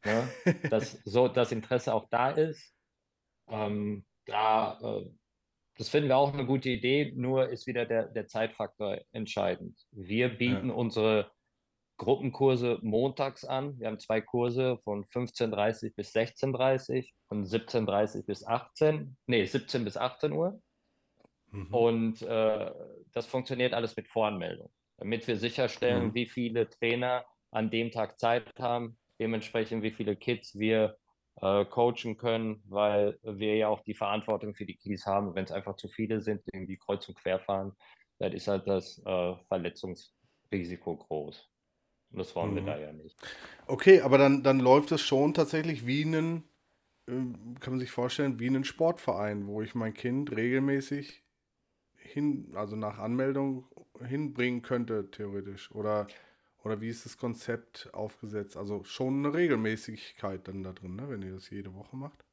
[0.05, 0.27] Ne?
[0.69, 2.73] Dass so das Interesse auch da ist.
[3.49, 5.09] Ähm, da, äh,
[5.77, 9.79] das finden wir auch eine gute Idee, nur ist wieder der, der Zeitfaktor entscheidend.
[9.91, 11.31] Wir bieten unsere
[11.97, 13.79] Gruppenkurse montags an.
[13.79, 19.97] Wir haben zwei Kurse von 15.30 bis 16.30 von 17.30 bis 18, nee, 17 bis
[19.97, 20.61] 18 Uhr.
[21.51, 21.73] Mhm.
[21.73, 22.71] Und äh,
[23.11, 26.13] das funktioniert alles mit Voranmeldung, damit wir sicherstellen, Mhm.
[26.13, 30.97] wie viele Trainer an dem Tag Zeit haben, dementsprechend wie viele Kids wir
[31.41, 35.35] äh, coachen können, weil wir ja auch die Verantwortung für die Kids haben.
[35.35, 37.73] Wenn es einfach zu viele sind, die irgendwie kreuz und quer fahren,
[38.19, 41.49] dann ist halt das äh, Verletzungsrisiko groß.
[42.11, 42.65] Und das wollen wir Mhm.
[42.65, 43.17] da ja nicht.
[43.67, 46.43] Okay, aber dann, dann läuft es schon tatsächlich wie ein,
[47.07, 51.25] ähm, kann man sich vorstellen, wie ein Sportverein, wo ich mein Kind regelmäßig
[51.97, 53.67] hin, also nach Anmeldung
[54.05, 55.71] hinbringen könnte, theoretisch.
[55.71, 56.07] Oder,
[56.63, 58.57] oder wie ist das Konzept aufgesetzt?
[58.57, 62.25] Also schon eine Regelmäßigkeit dann da drin, ne, wenn ihr das jede Woche macht.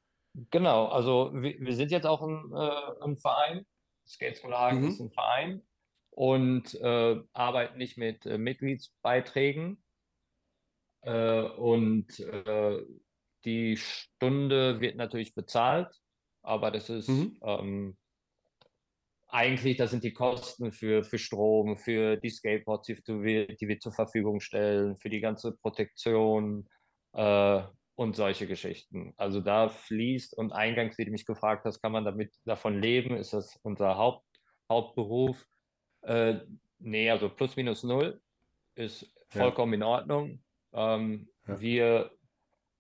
[0.51, 3.67] Genau, also wir, wir sind jetzt auch ein, äh, ein Verein.
[4.07, 4.87] Skate School Hagen Mhm.
[4.87, 5.63] ist ein Verein
[6.11, 9.83] und äh, arbeiten nicht mit äh, Mitgliedsbeiträgen.
[11.03, 12.85] Äh, und äh,
[13.45, 16.01] die Stunde wird natürlich bezahlt,
[16.43, 17.39] aber das ist Mhm.
[17.43, 17.97] ähm,
[19.33, 23.79] eigentlich, das sind die Kosten für, für Strom, für die Skateboards, die, wir- die wir
[23.81, 26.69] zur Verfügung stellen, für die ganze Protektion
[27.13, 27.63] äh,
[27.95, 29.13] und solche Geschichten.
[29.17, 33.17] Also da fließt und eingangs, wie du mich gefragt hast, kann man damit davon leben?
[33.17, 34.27] Ist das unser Haupt,
[34.71, 35.47] Hauptberuf?
[36.03, 36.41] Äh,
[36.79, 38.21] nee, also plus minus null
[38.75, 39.43] ist Ja.
[39.43, 40.43] vollkommen in Ordnung.
[40.73, 41.61] Ähm, Ja.
[41.61, 42.11] Wir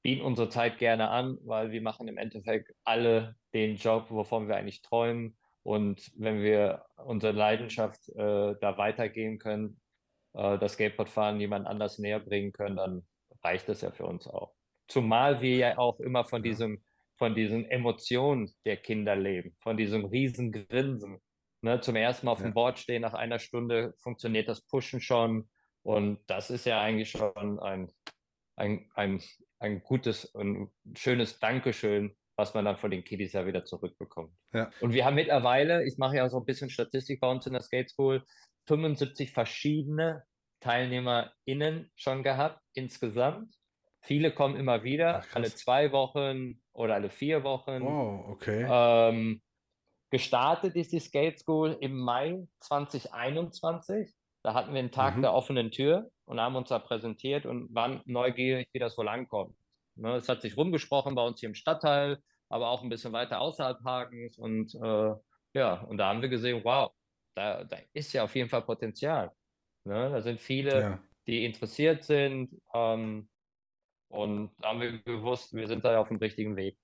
[0.02, 4.56] bieten unsere Zeit gerne an, weil wir machen im Endeffekt alle den Job, wovon wir
[4.56, 5.36] eigentlich träumen.
[5.70, 9.80] Und wenn wir unsere Leidenschaft äh, da weitergehen können,
[10.34, 13.08] äh, das Skateboardfahren jemand anders näher bringen können, dann
[13.44, 14.56] reicht das ja für uns auch.
[14.88, 16.82] Zumal wir ja auch immer von diesem,
[17.16, 21.20] von diesen Emotionen der Kinder leben, von diesem riesen Grinsen.
[21.62, 22.46] Ne, zum ersten Mal auf Ja.
[22.48, 25.50] dem Board stehen, nach einer Stunde funktioniert das Pushen schon.
[25.82, 27.92] Und das ist ja eigentlich schon ein,
[28.56, 29.22] ein, ein,
[29.60, 34.32] ein gutes und schönes Dankeschön, was man dann von den Kiddies ja wieder zurückbekommt.
[34.54, 34.70] Ja.
[34.80, 37.62] Und wir haben mittlerweile, ich mache ja so ein bisschen Statistik bei uns in der
[37.62, 38.24] Skate School,
[38.66, 40.24] 75 verschiedene
[40.60, 43.54] TeilnehmerInnen schon gehabt insgesamt.
[44.02, 47.82] Viele kommen immer wieder, Ach, alle zwei Wochen oder alle vier Wochen.
[47.82, 48.66] Wow, okay.
[48.70, 49.42] Ähm,
[50.10, 54.10] gestartet ist die Skate School im Mai 2021.
[54.42, 55.22] Da hatten wir einen Tag Mhm.
[55.22, 59.54] der offenen Tür und haben uns da präsentiert und waren neugierig, wie das wohl ankommt.
[59.96, 62.18] Ne, es hat sich rumgesprochen bei uns hier im Stadtteil,
[62.50, 64.38] aber auch ein bisschen weiter außerhalb Hagens.
[64.38, 65.14] Und äh,
[65.54, 66.92] ja, und da haben wir gesehen, wow,
[67.34, 69.32] da, da ist ja auf jeden Fall Potenzial.
[69.84, 71.02] Ne, da sind viele, Ja.
[71.26, 72.60] die interessiert sind.
[72.74, 73.30] Ähm,
[74.08, 76.78] und da haben wir gewusst, wir sind da auf dem richtigen Weg.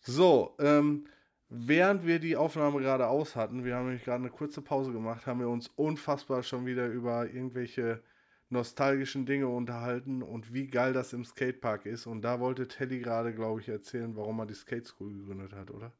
[0.00, 1.06] So, ähm,
[1.48, 5.26] während wir die Aufnahme gerade aus hatten, wir haben nämlich gerade eine kurze Pause gemacht,
[5.26, 8.02] haben wir uns unfassbar schon wieder über irgendwelche
[8.50, 12.06] nostalgischen Dinge unterhalten und wie geil das im Skatepark ist.
[12.06, 15.70] Und da wollte Teddy gerade, glaube ich, erzählen, warum er die Skate School gegründet hat,
[15.70, 15.98] oder?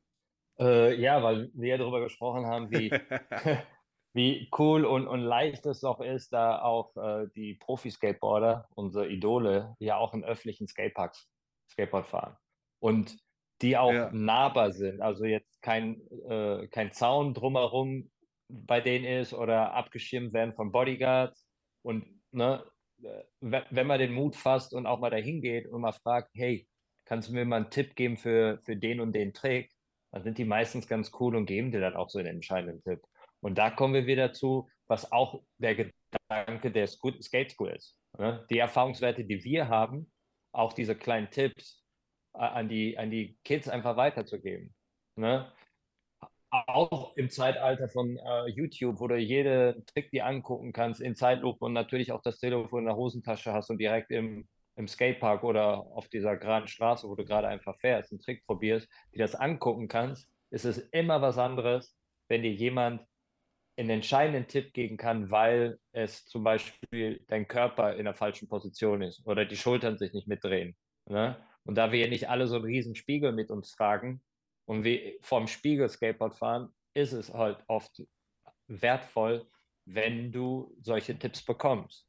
[0.59, 2.99] Äh, ja, weil wir ja darüber gesprochen haben, wie,
[4.13, 9.77] wie cool und, und leicht es doch ist, da auch äh, die Profi-Skateboarder, unsere Idole,
[9.79, 11.31] ja auch in öffentlichen Skateparks
[11.71, 12.37] Skateboard fahren.
[12.81, 13.19] Und
[13.63, 14.11] die auch Ja.
[14.11, 15.01] nahbar sind.
[15.01, 18.11] Also jetzt kein, äh, kein Zaun drumherum
[18.49, 21.47] bei denen ist oder abgeschirmt werden von Bodyguards.
[21.83, 22.65] Und ne,
[23.03, 26.67] äh, wenn man den Mut fasst und auch mal dahin geht und mal fragt, hey,
[27.05, 29.71] kannst du mir mal einen Tipp geben für, für den und den Trick,
[30.13, 33.01] dann sind die meistens ganz cool und geben dir dann auch so einen entscheidenden Tipp.
[33.41, 37.97] Und da kommen wir wieder zu, was auch der Gedanke der Skate School ist.
[38.19, 38.45] Ne?
[38.51, 40.11] Die Erfahrungswerte, die wir haben,
[40.53, 41.85] auch diese kleinen Tipps
[42.35, 44.75] äh, an die, an die Kids einfach weiterzugeben.
[45.17, 45.53] Ne?
[46.51, 51.65] Auch im Zeitalter von äh, YouTube, wo du jede Trick dir angucken kannst in Zeitlupe
[51.65, 55.79] und natürlich auch das Telefon in der Hosentasche hast und direkt im, im Skatepark oder
[55.79, 59.89] auf dieser geraden Straße, wo du gerade einfach fährst, einen Trick probierst, die das angucken
[59.89, 61.95] kannst, ist es immer was anderes,
[62.29, 63.03] wenn dir jemand
[63.77, 69.03] einen entscheidenden Tipp geben kann, weil es zum Beispiel dein Körper in der falschen Position
[69.03, 70.77] ist oder die Schultern sich nicht mitdrehen.
[71.07, 71.37] Ne?
[71.65, 74.23] Und da wir nicht alle so einen riesen Spiegel mit uns tragen
[74.69, 78.03] und wir vorm Spiegel Skateboard fahren, ist es halt oft
[78.67, 79.47] wertvoll,
[79.87, 82.07] wenn du solche Tipps bekommst.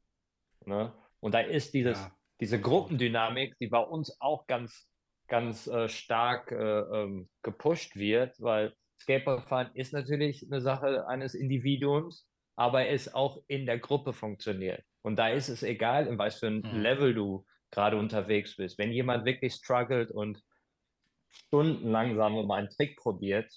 [0.66, 0.92] Ne?
[1.20, 2.12] Und da ist dieses, ja.
[2.38, 4.86] diese Gruppendynamik, die bei uns auch ganz,
[5.26, 12.28] ganz äh, stark äh, ähm, gepusht wird, weil Skateboardfahren ist natürlich eine Sache eines Individuums,
[12.56, 14.84] aber es auch in der Gruppe funktioniert.
[15.00, 16.82] Und da ist es egal, in was für ein mhm.
[16.82, 18.76] Level du gerade unterwegs bist.
[18.76, 20.42] Wenn jemand wirklich struggelt und
[21.30, 23.50] stundenlang, sagen wir mal, einen Trick probiert,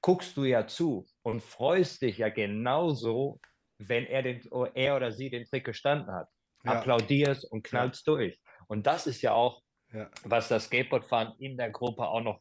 [0.00, 3.40] guckst du ja zu und freust dich ja genauso,
[3.78, 4.42] wenn er, den,
[4.74, 6.28] er oder sie den Trick gestanden hat.
[6.64, 6.78] Ja.
[6.78, 8.12] Applaudierst und knallst ja.
[8.12, 8.40] durch.
[8.68, 9.62] Und das ist ja auch,
[9.92, 10.10] ja.
[10.24, 12.40] was das Skateboardfahren in der Gruppe auch noch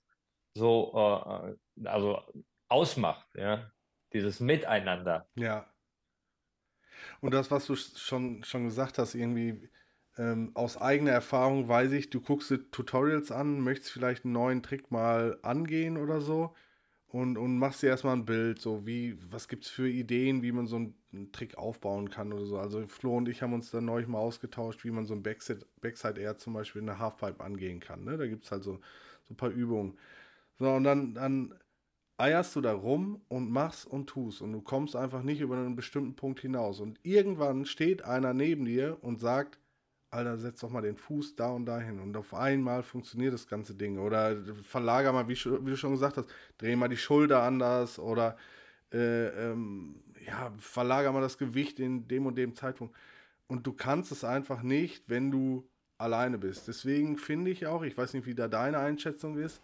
[0.56, 2.22] so äh, also
[2.70, 3.72] ausmacht, ja,
[4.14, 5.28] dieses Miteinander.
[5.36, 5.70] Ja.
[7.22, 9.70] Und das, was du schon, schon gesagt hast, irgendwie
[10.18, 14.64] ähm, aus eigener Erfahrung weiß ich, du guckst dir Tutorials an, möchtest vielleicht einen neuen
[14.64, 16.54] Trick mal angehen oder so
[17.08, 20.52] und, und machst dir erstmal ein Bild, so wie, was gibt es für Ideen, wie
[20.52, 20.96] man so einen,
[21.32, 22.58] Trick aufbauen kann oder so.
[22.58, 25.64] Also Flo und ich haben uns dann neulich mal ausgetauscht, wie man so ein Backside,
[25.80, 28.04] Backside Air zum Beispiel in der Halfpipe angehen kann.
[28.04, 28.18] Ne?
[28.18, 28.80] Da gibt es halt so,
[29.28, 29.96] so ein paar Übungen.
[30.58, 31.54] So, und dann, dann
[32.18, 35.76] eierst du da rum und machst und tust und du kommst einfach nicht über einen
[35.76, 36.80] bestimmten Punkt hinaus.
[36.80, 39.60] Und irgendwann steht einer neben dir und sagt,
[40.14, 42.00] Alter, setz doch mal den Fuß da und dahin.
[42.00, 43.98] Und auf einmal funktioniert das ganze Ding.
[43.98, 48.38] Oder verlager mal, wie, wie du schon gesagt hast, dreh mal die Schulter anders oder
[48.92, 52.96] äh, ähm, ja, verlager mal das Gewicht in dem und dem Zeitpunkt.
[53.48, 56.68] Und du kannst es einfach nicht, wenn du alleine bist.
[56.68, 59.62] Deswegen finde ich auch, ich weiß nicht, wie da deine Einschätzung ist,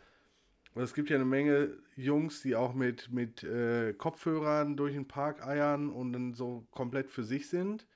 [0.76, 5.08] und es gibt ja eine Menge Jungs, die auch mit, mit äh, Kopfhörern durch den
[5.08, 7.88] Park eiern und dann so komplett für sich sind.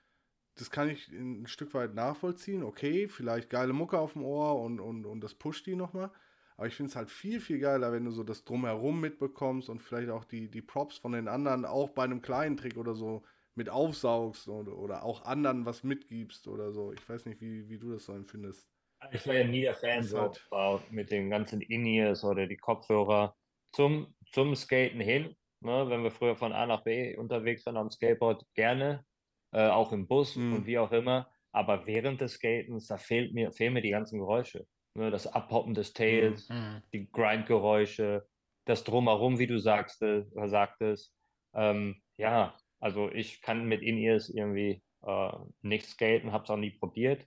[0.55, 2.63] Das kann ich ein Stück weit nachvollziehen.
[2.63, 6.11] Okay, vielleicht geile Mucke auf dem Ohr und, und, und das pusht die nochmal.
[6.57, 9.81] Aber ich finde es halt viel, viel geiler, wenn du so das Drumherum mitbekommst und
[9.81, 13.23] vielleicht auch die, die Props von den anderen auch bei einem kleinen Trick oder so
[13.55, 16.93] mit aufsaugst oder, oder auch anderen was mitgibst oder so.
[16.93, 18.67] Ich weiß nicht, wie, wie du das so empfindest.
[19.11, 23.35] Ich war ja nie der Fan so halt mit den ganzen In-Ears oder die Kopfhörer
[23.71, 25.35] zum, zum Skaten hin.
[25.59, 29.05] Ne, wenn wir früher von A nach B unterwegs waren am Skateboard, gerne,
[29.53, 30.53] äh, auch im Bus mhm.
[30.55, 31.29] und wie auch immer.
[31.51, 34.65] Aber während des Skatens, da fehlt mir, fehlen mir die ganzen Geräusche.
[34.95, 36.55] Ne, das Abhoppen des Tails, mhm.
[36.55, 36.83] mhm.
[36.93, 38.27] die Grindgeräusche,
[38.65, 41.13] das Drumherum, wie du sagst, äh, sagtest.
[41.53, 46.71] Ähm, ja, also ich kann mit In-Ears irgendwie äh, nicht skaten, habe es auch nie
[46.71, 47.25] probiert.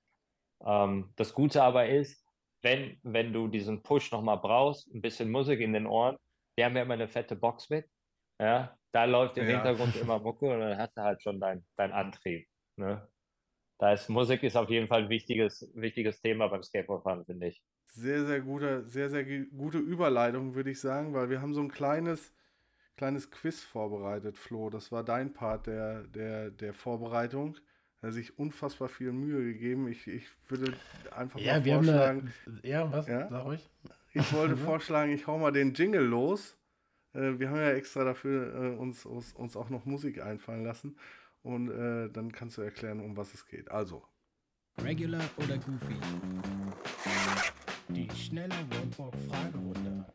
[0.64, 2.24] Ähm, das Gute aber ist,
[2.62, 6.16] wenn, wenn du diesen Push nochmal brauchst, ein bisschen Musik in den Ohren,
[6.56, 7.86] wir haben ja immer eine fette Box mit.
[8.40, 9.56] Ja, da läuft im ja.
[9.56, 12.48] Hintergrund immer Mucke und dann hast du halt schon deinen dein Antrieb.
[12.76, 13.06] Ne?
[13.78, 17.62] Da ist Musik ist auf jeden Fall ein wichtiges, wichtiges Thema beim Skateboardfahren, finde ich.
[17.85, 21.70] Sehr, sehr gute, sehr, sehr gute Überleitung, würde ich sagen, weil wir haben so ein
[21.70, 22.32] kleines,
[22.96, 24.70] kleines Quiz vorbereitet, Flo.
[24.70, 27.59] Das war dein Part der, der, der Vorbereitung.
[28.00, 29.88] Er hat sich unfassbar viel Mühe gegeben.
[29.88, 30.72] Ich, ich würde
[31.14, 32.32] einfach ja, mal wir vorschlagen.
[32.46, 33.06] Haben eine, ja, was?
[33.06, 33.28] Ja?
[33.28, 33.68] Sag ruhig.
[34.14, 36.55] Ich wollte vorschlagen, ich hau mal den Jingle los.
[37.16, 40.96] Äh, wir haben ja extra dafür äh, uns, uns, uns auch noch Musik einfallen lassen.
[41.42, 43.70] Und äh, dann kannst du erklären, um was es geht.
[43.70, 44.05] Also.
[44.83, 45.94] Regular oder Goofy?
[47.88, 50.07] Die schnelle Roadwalk-Fragerunde.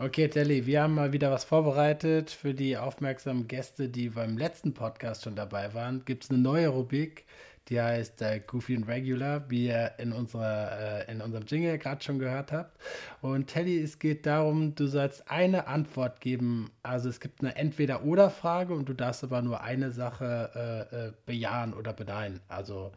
[0.00, 4.72] Okay, Telly, wir haben mal wieder was vorbereitet für die aufmerksamen Gäste, die beim letzten
[4.72, 6.04] Podcast schon dabei waren.
[6.04, 7.26] Gibt es eine neue Rubrik,
[7.68, 12.02] die heißt äh, Goofy and Regular, wie ihr in, unserer, äh, in unserem Jingle gerade
[12.02, 12.78] schon gehört habt.
[13.20, 16.70] Und Telly, es geht darum, du sollst eine Antwort geben.
[16.82, 21.74] Also es gibt eine Entweder-Oder-Frage und du darfst aber nur eine Sache äh, äh bejahen
[21.74, 22.40] oder beneiden.
[22.48, 22.92] Also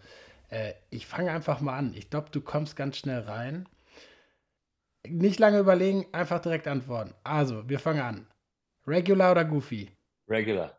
[0.50, 1.94] äh, ich fange einfach mal an.
[1.96, 3.68] Ich glaube, du kommst ganz schnell rein.
[5.08, 7.14] nicht lange überlegen, einfach direkt antworten.
[7.24, 8.28] Also, wir fangen an.
[8.88, 9.90] Regular oder Goofy?
[10.30, 10.78] Regular.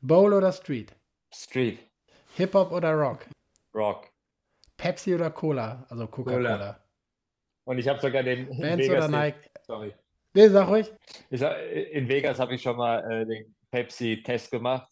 [0.00, 0.94] Bowl oder Street?
[1.32, 1.87] Street.
[2.36, 3.26] Hip-Hop oder Rock?
[3.74, 4.10] Rock.
[4.76, 5.84] Pepsi oder Cola?
[5.88, 6.52] Also Coca-Cola.
[6.56, 6.80] Cola.
[7.64, 9.50] Und ich habe sogar den Vans Vegas oder den- Nike?
[9.62, 9.94] Sorry.
[10.34, 10.92] Nee, sag ruhig.
[11.30, 14.88] Ich sag, in Vegas habe ich schon mal äh, den Pepsi-Test gemacht,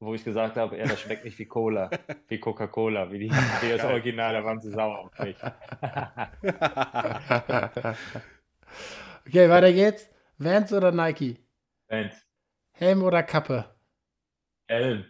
[0.00, 1.88] wo ich gesagt habe, ja, das schmeckt nicht wie Cola,
[2.28, 5.36] wie Coca-Cola, wie, die, wie das Original, da waren sie sauer auf mich.
[9.26, 10.10] Okay, weiter geht's.
[10.38, 11.38] Vans oder Nike?
[11.88, 12.14] Vans.
[12.72, 13.64] Helm oder Kappe?
[14.68, 15.04] Helm.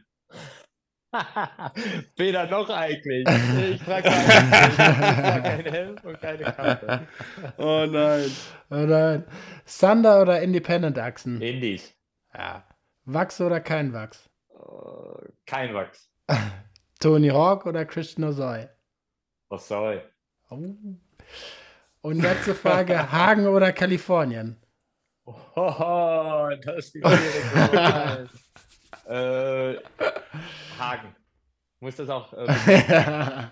[2.16, 3.26] Weder noch eigentlich.
[3.28, 4.50] Ich trage keinen
[5.42, 7.06] kein Helm und keine Kappe.
[7.58, 8.30] Oh nein.
[8.70, 9.24] Oh nein.
[9.66, 11.40] Thunder oder Independent Achsen?
[11.40, 11.92] Indies.
[12.34, 12.64] Ja.
[13.04, 14.30] Wachs oder kein Wachs?
[14.54, 16.08] Äh, Kein Wachs.
[17.00, 18.68] Tony Hawk oder Christian Ozoy?
[19.48, 20.02] Was soll?
[20.50, 20.58] Oh.
[22.00, 24.56] Und letzte Frage, Hagen oder Kalifornien?
[25.24, 28.28] Oh, das ist die Frage.
[29.12, 29.78] Äh,
[30.78, 31.14] Hagen.
[31.80, 32.32] Muss das auch.
[32.32, 33.50] Äh, ja,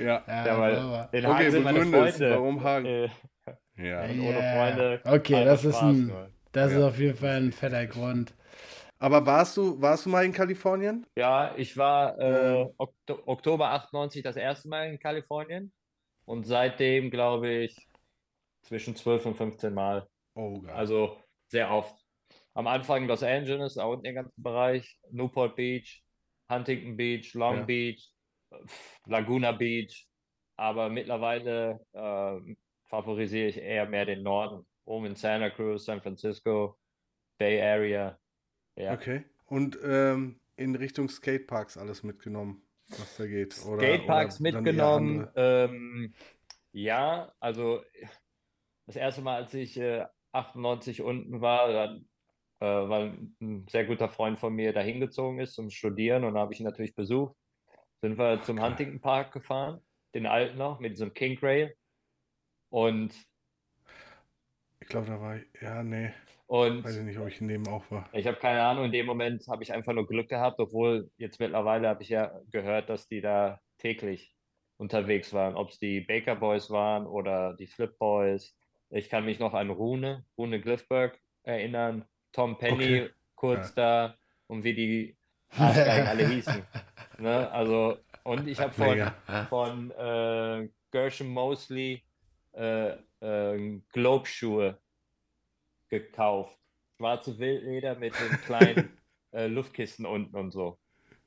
[0.00, 0.24] Ja.
[0.26, 1.84] Ja, weil- in Okay, Hagen sind meine.
[1.86, 2.30] Freunde.
[2.30, 2.86] Warum Hagen?
[2.86, 3.08] Äh,
[3.76, 4.02] Ja.
[4.04, 4.54] ohne Yeah.
[4.54, 5.00] Freunde.
[5.04, 6.30] Okay, das ist Spaß ein, nur.
[6.52, 6.86] das ist Ja.
[6.88, 8.34] auf jeden Fall ein fetter Grund.
[8.98, 11.06] Aber warst du, warst du mal in Kalifornien?
[11.18, 15.70] Ja, ich war äh, Okto Oktober 98 das erste Mal in Kalifornien
[16.24, 17.76] und seitdem glaube ich
[18.62, 20.06] zwischen 12 und 15 Mal.
[20.34, 20.74] Oh, geil.
[20.74, 21.16] Also
[21.48, 21.94] sehr oft.
[22.56, 26.02] Am Anfang Los Angeles, da unten den ganzen Bereich, Newport Beach,
[26.50, 27.64] Huntington Beach, Long Ja.
[27.64, 28.10] Beach,
[29.06, 30.08] Laguna Beach.
[30.56, 32.54] Aber mittlerweile äh,
[32.86, 34.66] favorisiere ich eher mehr den Norden.
[34.86, 36.78] Oben in Santa Cruz, San Francisco,
[37.36, 38.18] Bay Area.
[38.76, 38.94] Ja.
[38.94, 39.24] Okay.
[39.44, 43.54] Und ähm, in Richtung Skateparks alles mitgenommen, was da geht.
[43.66, 45.28] Oder, Skateparks oder mitgenommen.
[45.36, 46.14] Ähm,
[46.72, 47.82] ja, also
[48.86, 52.08] das erste Mal, als ich äh, 98 unten war, dann,
[52.60, 56.40] äh, weil ein sehr guter Freund von mir da hingezogen ist zum Studieren und da
[56.40, 57.36] habe ich ihn natürlich besucht.
[58.00, 58.62] Sind wir zum.
[58.62, 59.80] Huntington Park gefahren,
[60.14, 61.74] den alten noch, mit diesem King Rail.
[62.70, 63.14] Und,
[64.80, 65.44] Ich glaube, da war ich.
[65.60, 66.12] Ja, nee.
[66.46, 68.08] und Weiß ich nicht, ob ich dem auch war.
[68.12, 71.40] Ich habe keine Ahnung, in dem Moment habe ich einfach nur Glück gehabt, obwohl jetzt
[71.40, 74.34] mittlerweile habe ich ja gehört, dass die da täglich
[74.78, 78.54] unterwegs waren, ob es die Baker Boys waren oder die Flip Boys.
[78.90, 83.10] Ich kann mich noch an Rune, Rune Gliffberg erinnern, Tom Penny Okay.
[83.34, 85.16] kurz da und wie die
[85.56, 86.62] Arschgeigen alle hießen.
[87.18, 87.50] Ne?
[87.50, 89.14] Also, und ich habe von, Mega.
[89.48, 92.02] von äh, Gershon Mosley
[92.54, 94.78] äh, äh, Globe-Schuhe
[95.88, 96.56] gekauft.
[96.98, 98.96] Schwarze Wildleder mit den kleinen
[99.32, 100.78] äh, Luftkissen unten und so.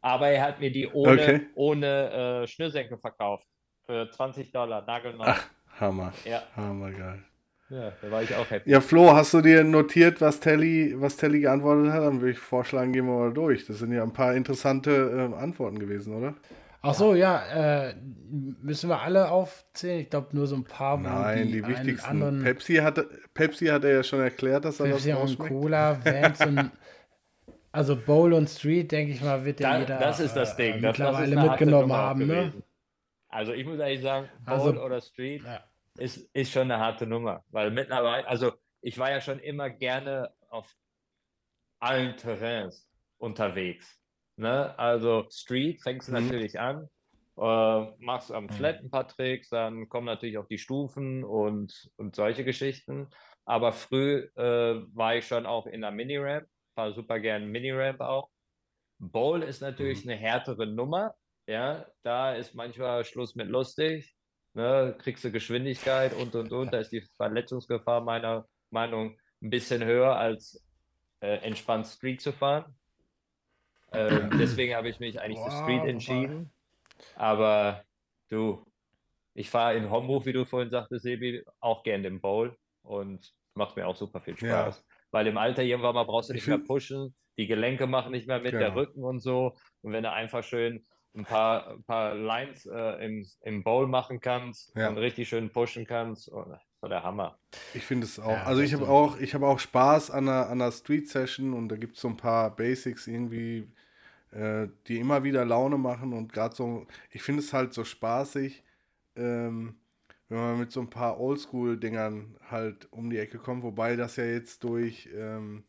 [0.02, 1.42] Aber er hat mir die ohne, Okay.
[1.56, 3.46] ohne äh, Schnürsenkel verkauft.
[3.86, 5.26] Für 20 Dollar, nagelneu.
[5.28, 5.48] Ach,
[5.80, 6.14] Hammer.
[6.26, 7.24] Ja, Hammer geil.
[7.70, 8.70] Ja, da war ich auch happy.
[8.70, 12.04] Ja, Flo, hast du dir notiert, was Telly, was Telly geantwortet hat?
[12.04, 13.66] Dann würde ich vorschlagen, gehen wir mal durch.
[13.66, 16.36] Das sind ja ein paar interessante ähm, Antworten gewesen, oder?
[16.82, 17.96] Ach so, ja, äh,
[18.62, 20.00] müssen wir alle aufzählen?
[20.00, 22.10] Ich glaube nur so ein paar, Nein, die, die, wichtigsten.
[22.10, 25.50] anderen Pepsi hatte, Pepsi hat er ja schon erklärt, dass er Pepsi das und ausschmeckt.
[25.52, 26.72] Cola, Vans und
[27.74, 30.72] also Bowl und Street, denke ich mal, wird ja Da, jeder das ist das äh,
[30.72, 30.82] Ding.
[30.82, 32.54] Das, das ist mittlerweile eine harte mitgenommen haben, ne?
[33.28, 35.60] Also ich muss ehrlich sagen, Bowl Also- oder Street Ja.
[36.00, 37.44] Ist, ist schon eine harte Nummer.
[37.50, 40.74] Weil mittlerweile, also ich war ja schon immer gerne auf
[41.80, 44.02] allen Terrains unterwegs.
[44.38, 44.78] Ne?
[44.78, 46.24] Also Street fängst du Mhm.
[46.24, 46.88] natürlich an,
[47.38, 48.50] äh, machst am Mhm.
[48.50, 53.10] Flat ein paar Tricks, dann kommen natürlich auch die Stufen und, und solche Geschichten.
[53.46, 54.42] Aber früh äh,
[54.94, 58.30] war ich schon auch in der Mini-Ramp, war super gern Mini-Ramp auch.
[59.00, 61.16] Bowl ist natürlich eine härtere Nummer.
[61.48, 64.16] Ja, da ist manchmal Schluss mit lustig.
[64.54, 66.74] Ne, kriegst du Geschwindigkeit und und und.
[66.74, 70.66] Da ist die Verletzungsgefahr meiner Meinung ein bisschen höher als
[71.22, 72.76] äh, entspannt Street zu fahren.
[73.92, 76.52] Ähm, deswegen habe ich mich eigentlich für Boah, Street entschieden.
[77.16, 77.84] Aber
[78.30, 78.66] du,
[79.34, 83.76] ich fahre in Homburg, wie du vorhin sagtest, Sebi, auch gern den Bowl und macht
[83.76, 84.72] mir auch super viel Ja.
[84.72, 84.86] Spaß.
[85.12, 88.28] Weil im Alter irgendwann mal brauchst du Ich nicht mehr pushen, die Gelenke machen nicht
[88.28, 88.76] mehr mit, der Genau.
[88.76, 89.56] Rücken und so.
[89.82, 90.84] Und wenn du einfach schön
[91.16, 94.90] ein paar, ein paar Lines äh, im, im Bowl machen kannst Ja.
[94.90, 97.38] und richtig schön pushen kannst, oh, das war der Hammer.
[97.74, 98.30] Ich finde es auch.
[98.32, 101.70] Ja, also ich habe auch, ich habe auch Spaß an einer, an einer Street-Session und
[101.70, 103.68] da gibt es so ein paar Basics irgendwie,
[104.32, 108.64] äh, die immer wieder Laune machen und gerade so, ich finde es halt so spaßig,
[109.16, 109.76] ähm,
[110.30, 114.26] wenn man mit so ein paar Oldschool-Dingern halt um die Ecke kommt, wobei das ja
[114.26, 115.64] jetzt durch, ähm,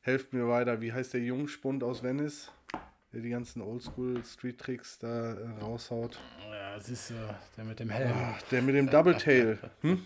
[0.00, 2.50] helft mir weiter, wie heißt der Jungspund aus Venice,
[3.12, 6.18] der die ganzen Oldschool-Street-Tricks da äh, raushaut?
[6.48, 7.14] Ja, Ja, das ist so,
[7.56, 8.12] der mit dem Helm.
[8.14, 9.58] Ach, der mit dem Double Tail.
[9.82, 10.02] Hm?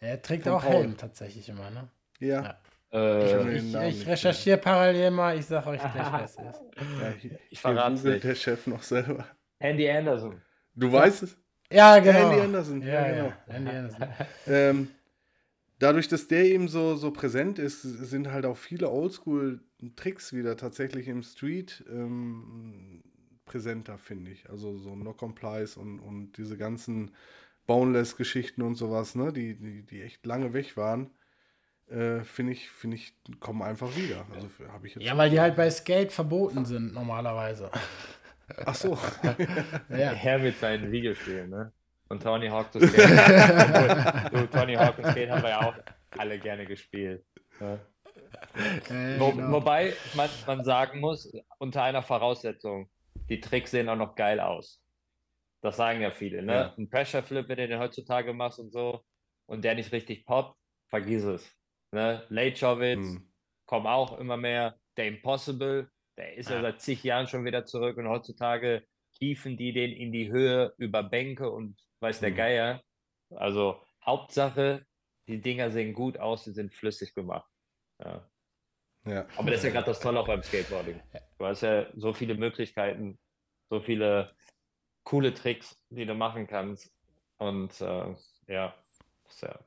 [0.00, 0.72] Er trägt Von auch Paul.
[0.74, 1.88] Helm tatsächlich immer, ne?
[2.20, 2.42] Ja.
[2.42, 2.56] Ja.
[2.92, 6.40] Äh, Ich, ich recherchiere parallel mal, ich sag euch gleich, wer es ist.
[7.00, 8.24] ja hier, Ich googelt nicht.
[8.24, 9.26] der Chef noch selber.
[9.58, 10.40] Andy Anderson.
[10.74, 11.36] Du weißt es?
[11.70, 12.30] Ja, genau.
[12.30, 13.32] Andy Anderson, Ja, ja, ja, genau.
[13.58, 14.08] Andy Anderson.
[14.46, 14.90] Ähm,
[15.80, 21.08] dadurch, dass der eben so, so präsent ist, sind halt auch viele Oldschool-Tricks wieder tatsächlich
[21.08, 23.02] im Street ähm,
[23.44, 24.48] präsenter, finde ich.
[24.48, 27.10] Also so Knock-on-Plies und, und diese ganzen
[27.66, 31.10] Boneless-Geschichten und sowas, ne, die, die, die echt lange weg waren,
[31.88, 34.26] äh, finde ich, finde ich, kommen einfach wieder.
[34.32, 35.04] Also habe ich jetzt.
[35.04, 37.70] Ja, weil die halt bei Skate verboten sind normalerweise.
[38.64, 38.98] Ach so.
[39.88, 40.12] Ja.
[40.12, 41.72] Er mit seinen Videospielen, ne?
[42.10, 43.08] Und Tony Hawk zu Skate.
[44.32, 45.74] du, Tony Hawk und Skate haben wir ja auch
[46.18, 47.24] alle gerne gespielt.
[47.60, 47.76] Äh,
[49.18, 49.52] Wo, genau.
[49.52, 52.90] Wobei man, man sagen muss, unter einer Voraussetzung,
[53.28, 54.82] die Tricks sehen auch noch geil aus.
[55.62, 56.52] Das sagen ja viele, ne?
[56.52, 56.74] Ja.
[56.76, 59.04] Ein Pressure Flip, wenn du den heutzutage machst und so,
[59.46, 60.56] und der nicht richtig poppt,
[60.88, 61.48] vergiss es.
[61.92, 62.24] Ne?
[62.28, 63.30] Late Jovitz, Hm.
[63.66, 64.76] kommen auch immer mehr.
[64.96, 65.88] Der Impossible,
[66.18, 66.62] der ist ja Ja.
[66.62, 68.82] seit zig Jahren schon wieder zurück und heutzutage
[69.18, 72.36] hieven die den in die Höhe über Bänke und weiß der Mhm.
[72.36, 72.82] Geier.
[73.30, 74.86] Also Hauptsache,
[75.28, 77.48] die Dinger sehen gut aus, sie sind flüssig gemacht.
[77.98, 78.28] Ja.
[79.06, 79.26] Ja.
[79.36, 81.00] Aber das ist ja gerade das Tolle auch beim Skateboarding.
[81.38, 83.18] Du hast ja so viele Möglichkeiten,
[83.70, 84.34] so viele
[85.04, 86.92] coole Tricks, die du machen kannst.
[87.38, 88.14] Und äh,
[88.48, 88.74] ja,
[89.40, 89.58] ja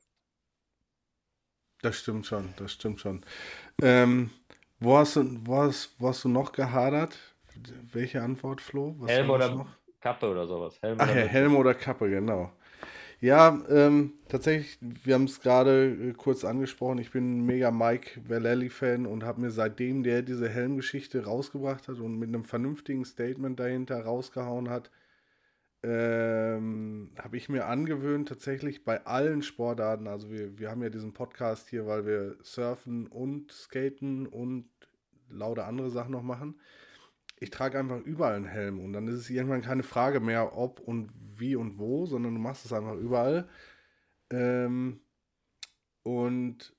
[1.81, 3.25] Das stimmt schon, das stimmt schon.
[3.81, 4.29] Ähm,
[4.79, 7.17] wo, hast du, wo, hast, wo hast du noch gehadert?
[7.91, 8.95] Welche Antwort, Flo?
[8.99, 10.77] Was Helm oder Kappe oder sowas.
[10.81, 11.27] Helm Ach oder ja.
[11.27, 12.51] Helm oder Kappe, genau.
[13.21, 16.97] Ja, ähm, tatsächlich, wir haben es gerade äh, kurz angesprochen.
[16.97, 21.99] Ich bin ein mega Mike Vallely-Fan und habe mir seitdem der diese Helmgeschichte rausgebracht hat
[21.99, 24.91] und mit einem vernünftigen Statement dahinter rausgehauen hat,
[25.83, 31.13] ähm, habe ich mir angewöhnt, tatsächlich bei allen Sportarten, also wir, wir haben ja diesen
[31.13, 34.67] Podcast hier, weil wir surfen und skaten und
[35.29, 36.59] lauter andere Sachen noch machen.
[37.39, 40.79] Ich trage einfach überall einen Helm und dann ist es irgendwann keine Frage mehr, ob
[40.79, 43.49] und wie und wo, sondern du machst es einfach überall.
[44.29, 45.01] Ähm,
[46.03, 46.73] und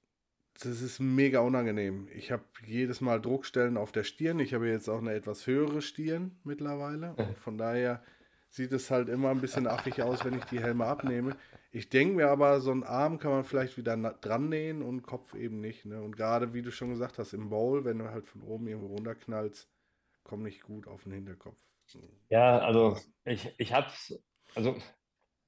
[0.63, 2.09] das ist mega unangenehm.
[2.15, 4.39] Ich habe jedes Mal Druckstellen auf der Stirn.
[4.39, 7.15] Ich habe jetzt auch eine etwas höhere Stirn mittlerweile.
[7.15, 8.03] Und von daher
[8.51, 11.37] sieht es halt immer ein bisschen affig aus, wenn ich die Helme abnehme.
[11.73, 15.35] Ich denke mir aber, so einen Arm kann man vielleicht wieder dran nähen und Kopf
[15.35, 15.87] eben nicht.
[15.87, 16.01] Ne?
[16.01, 18.95] Und gerade, wie du schon gesagt hast, im Bowl, wenn du halt von oben irgendwo
[18.95, 19.69] runterknallst,
[20.25, 21.59] komm nicht gut auf den Hinterkopf.
[22.31, 24.15] Ja, also ich, ich hab's,
[24.55, 24.77] also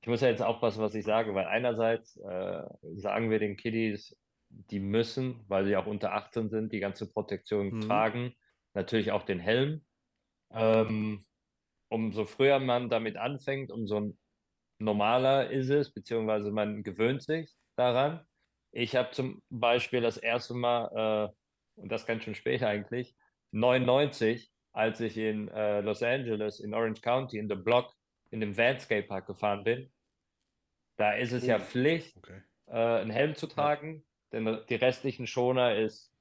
[0.01, 2.63] ich muss ja jetzt aufpassen, was ich sage, weil einerseits äh,
[2.97, 4.17] sagen wir den Kiddies,
[4.49, 7.81] die müssen, weil sie auch unter 18 sind, die ganze Protektion Mhm.
[7.81, 8.35] tragen,
[8.75, 9.85] natürlich auch den Helm.
[10.53, 11.27] Ähm,
[11.89, 14.17] umso früher man damit anfängt, umso
[14.79, 18.27] normaler ist es, beziehungsweise man gewöhnt sich daran.
[18.73, 21.33] Ich habe zum Beispiel das erste Mal,
[21.77, 23.17] äh, und das ganz schön spät eigentlich,
[23.53, 27.95] 99, als ich in äh, Los Angeles, in Orange County, in The Block,
[28.31, 29.91] in dem Vanscape Park gefahren bin.
[30.97, 31.61] Da ist es ja Oh.
[31.61, 32.43] Pflicht, Okay.
[32.67, 36.13] äh, einen Helm zu tragen, denn die restlichen Schoner ist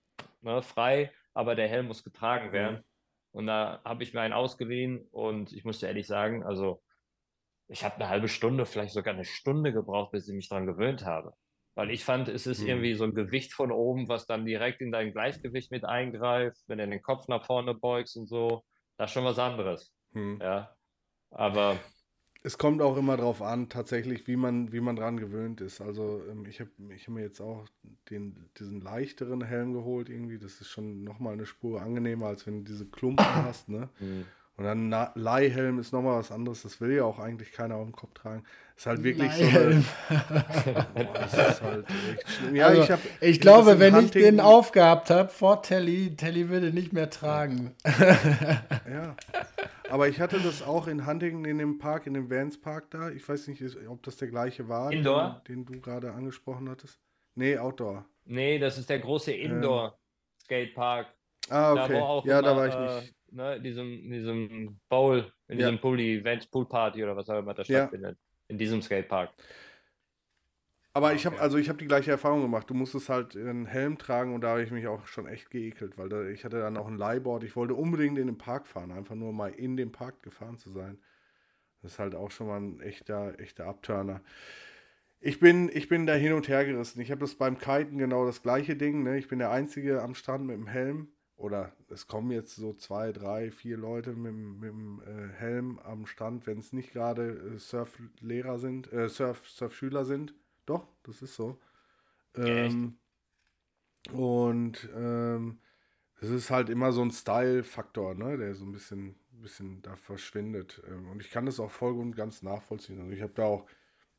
[0.41, 2.84] ne, frei, aber der Helm muss getragen werden.
[3.32, 6.82] Und da habe ich mir einen ausgeliehen und ich muss dir ehrlich sagen, also
[7.68, 11.03] ich habe eine halbe Stunde, vielleicht sogar eine Stunde gebraucht, bis ich mich daran gewöhnt
[11.06, 11.34] habe.
[11.76, 12.68] Weil ich fand, es ist Hm.
[12.68, 16.78] irgendwie so ein Gewicht von oben, was dann direkt in dein Gleichgewicht mit eingreift, wenn
[16.80, 18.64] du den Kopf nach vorne beugst und so.
[18.98, 19.94] Das ist schon was anderes.
[20.14, 20.42] Hm.
[20.42, 20.76] Ja.
[21.32, 21.92] Aber
[22.44, 25.82] Es kommt auch immer drauf an, tatsächlich, wie man, wie man dran gewöhnt ist.
[25.82, 27.68] Also ähm, ich habe ich hab mir jetzt auch
[28.10, 30.38] den, diesen leichteren Helm geholt irgendwie.
[30.38, 33.90] Das ist schon nochmal eine Spur angenehmer, als wenn du diese Klumpen hast, ne?
[34.00, 36.62] hm, Und dann Na- Leihhelm ist nochmal was anderes.
[36.62, 38.43] Das will ja auch eigentlich keiner auf dem Kopf tragen.
[38.78, 39.51] Ist halt wirklich so eine...
[39.51, 39.86] Leihhelm.
[40.95, 42.56] Boah, das ist halt echt schlimm.
[42.56, 46.47] Ja, Also, ich, hab, Ich glaube, wenn ich Hunting- den aufgehabt habe vor Telly, Telly
[46.49, 47.76] würde nicht mehr tragen.
[48.89, 49.16] Ja.
[49.89, 53.10] Aber ich hatte das auch in Huntington in dem Park, in dem Vans Park da.
[53.12, 55.41] Ich weiß nicht, ob das der gleiche war, Indoor?
[55.47, 56.97] Den, den du gerade angesprochen hattest.
[57.36, 58.06] Nee, Outdoor.
[58.24, 61.08] nee, das ist der große Indoor-Skatepark.
[61.49, 61.93] Ah, Da okay.
[61.93, 63.16] wo auch ja, da immer, war ich äh, nicht.
[63.32, 65.68] Ne, in diesem, in diesem Bowl, in Ja.
[65.68, 67.88] diesem Pool, die Vans Pool Party oder was auch immer da Ja.
[67.88, 68.18] stattfindet.
[68.48, 69.34] In diesem Skatepark.
[70.94, 72.70] Aber ich habe also ich habe die gleiche Erfahrung gemacht.
[72.70, 75.98] Du musstest halt einen Helm tragen und da habe ich mich auch schon echt geekelt,
[75.98, 77.44] weil da, ich hatte dann auch ein Leihboard.
[77.44, 80.72] Ich wollte unbedingt in den Park fahren, einfach nur mal in dem Park gefahren zu
[80.72, 80.98] sein.
[81.82, 84.22] Das ist halt auch schon mal ein echter, echter Abturner.
[85.20, 87.02] Ich bin, ich bin da hin und her gerissen.
[87.02, 89.04] Ich habe das beim Kiten genau das gleiche Ding.
[89.04, 89.18] Ne?
[89.18, 91.10] Ich bin der Einzige am Strand mit dem Helm.
[91.38, 95.80] Oder es kommen jetzt so zwei, drei, vier Leute mit, dem- mit dem äh, Helm
[95.80, 100.34] am Stand, wenn es nicht gerade äh, Surflehrer sind, äh, Surf, Surfschüler sind.
[100.66, 101.60] Doch, das ist so.
[102.36, 102.98] Ähm,
[104.12, 105.60] und ähm,
[106.22, 110.82] es ist halt immer so ein Style-Faktor, ne, der so ein bisschen, bisschen da verschwindet.
[110.90, 113.00] Ähm, und ich kann das auch voll und ganz nachvollziehen.
[113.02, 113.68] Also ich habe da auch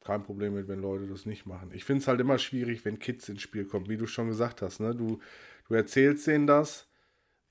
[0.05, 1.73] kein Problem mit, wenn Leute das nicht machen.
[1.73, 4.63] Ich finde es halt immer schwierig, wenn Kids ins Spiel kommen, wie du schon gesagt
[4.63, 4.81] hast.
[4.81, 4.95] Ne?
[4.95, 5.21] Du,
[5.69, 6.89] du erzählst denen das.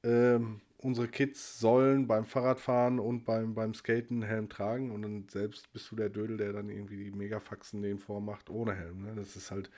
[0.06, 5.28] Ähm, unsere Kids sollen beim Fahrradfahren und beim, beim Skaten einen Helm tragen und dann
[5.30, 9.03] selbst bist du der Dödel, der dann irgendwie die Megafaxen denen vormacht ohne Helm.
[9.03, 9.14] Ne?
[9.16, 9.72] Das ist halt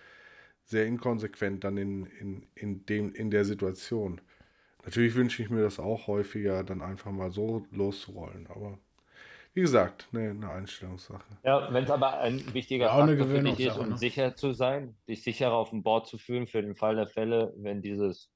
[0.66, 4.20] sehr inkonsequent dann in, in, in, dem, in der Situation.
[4.84, 8.48] Natürlich wünsche ich mir das auch häufiger, dann einfach mal so loszurollen.
[8.48, 8.78] Aber
[9.54, 11.24] wie gesagt, ne, eine Einstellungssache.
[11.44, 13.98] Ja, wenn es aber ein wichtiger Ja, Faktor für dich ist, um ne?
[13.98, 17.54] sicher zu sein, dich sicherer auf dem Board zu fühlen für den Fall der Fälle,
[17.58, 18.30] wenn dieses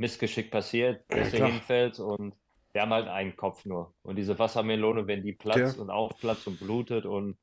[0.00, 1.50] Missgeschick passiert, dass du klar.
[1.52, 2.34] hinfällst und
[2.72, 3.94] wir haben halt einen Kopf nur.
[4.02, 5.82] Und diese Wassermelone, wenn die platzt Ja.
[5.82, 7.38] und aufplatzt und blutet und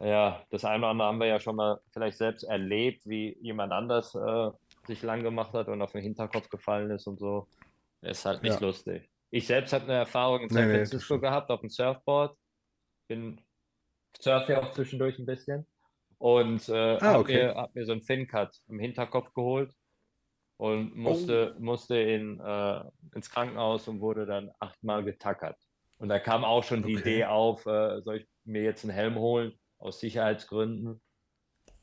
[0.00, 3.72] ja, das eine oder andere haben wir ja schon mal vielleicht selbst erlebt, wie jemand
[3.72, 4.50] anders äh,
[4.86, 7.48] sich lang gemacht hat und auf den Hinterkopf gefallen ist und so.
[8.00, 8.60] Ist halt nicht Ja.
[8.60, 9.10] lustig.
[9.30, 11.22] Ich selbst habe eine Erfahrung in Nee, San nee, das Francisco stimmt.
[11.22, 12.38] gehabt auf dem Surfboard.
[13.08, 13.40] Bin
[14.18, 15.66] surfe ja auch zwischendurch ein bisschen
[16.18, 17.46] und äh, Ah, hab okay.
[17.48, 19.74] mir, hab mir so einen Fin-Cut im Hinterkopf geholt
[20.60, 21.60] und musste, Oh.
[21.60, 22.80] musste in, äh,
[23.14, 25.56] ins Krankenhaus und wurde dann achtmal getackert.
[25.96, 27.00] Und da kam auch schon die Okay.
[27.00, 31.00] Idee auf, äh, soll ich mir jetzt einen Helm holen, aus Sicherheitsgründen.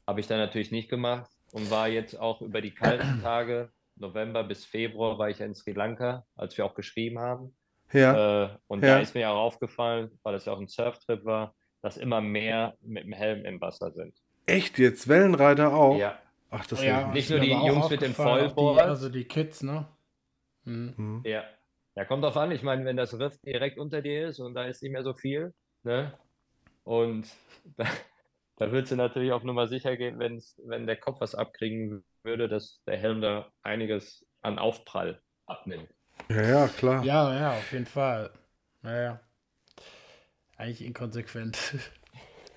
[0.05, 4.43] Habe ich dann natürlich nicht gemacht und war jetzt auch über die kalten Tage, November
[4.43, 7.57] bis Februar, war ich ja in Sri Lanka, als wir auch geschrieben haben.
[7.93, 8.95] Ja, Äh, und Ja.
[8.97, 12.75] da ist mir auch aufgefallen, weil es ja auch ein Surftrip war, dass immer mehr
[12.81, 14.13] mit dem Helm im Wasser sind.
[14.45, 15.07] echt jetzt?
[15.07, 15.97] Wellenreiter auch?
[15.97, 16.19] Ja,
[16.49, 17.07] Ach, das ja, ja.
[17.09, 18.75] nicht nur die auch Jungs mit dem auch.
[18.75, 19.87] Die, also die Kids, ne?
[20.63, 20.93] Hm.
[20.95, 21.21] Hm.
[21.25, 21.43] ja.
[21.95, 22.51] Ja, kommt drauf an.
[22.51, 25.15] Ich meine, wenn das Riff direkt unter dir ist und da ist nicht mehr so
[25.15, 26.13] viel, ne?
[26.83, 27.27] Und
[27.77, 27.85] da,
[28.57, 32.47] da würdest du natürlich auf Nummer sicher gehen, wenn's, wenn der Kopf was abkriegen würde,
[32.47, 35.89] dass der Helm da einiges an Aufprall abnimmt.
[36.29, 37.03] Ja, ja, klar.
[37.03, 38.31] Ja, ja, auf jeden Fall.
[38.83, 39.19] Naja.
[40.55, 41.57] Eigentlich inkonsequent.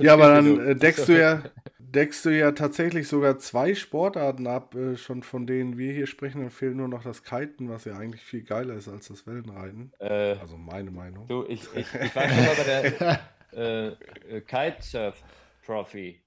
[0.00, 1.42] Ja, aber dann äh, deckst du ja,
[1.78, 6.40] deckst du ja tatsächlich sogar zwei Sportarten ab, äh, schon von denen wir hier sprechen.
[6.40, 9.92] Dann fehlt nur noch das Kiten, was ja eigentlich viel geiler ist als das Wellenreiten.
[9.98, 11.26] Äh, Also meine Meinung.
[11.28, 13.20] Du, ich, ich, ich war schon mal bei der
[13.52, 15.22] äh, äh, Kitesurf
[15.64, 16.22] Trophy,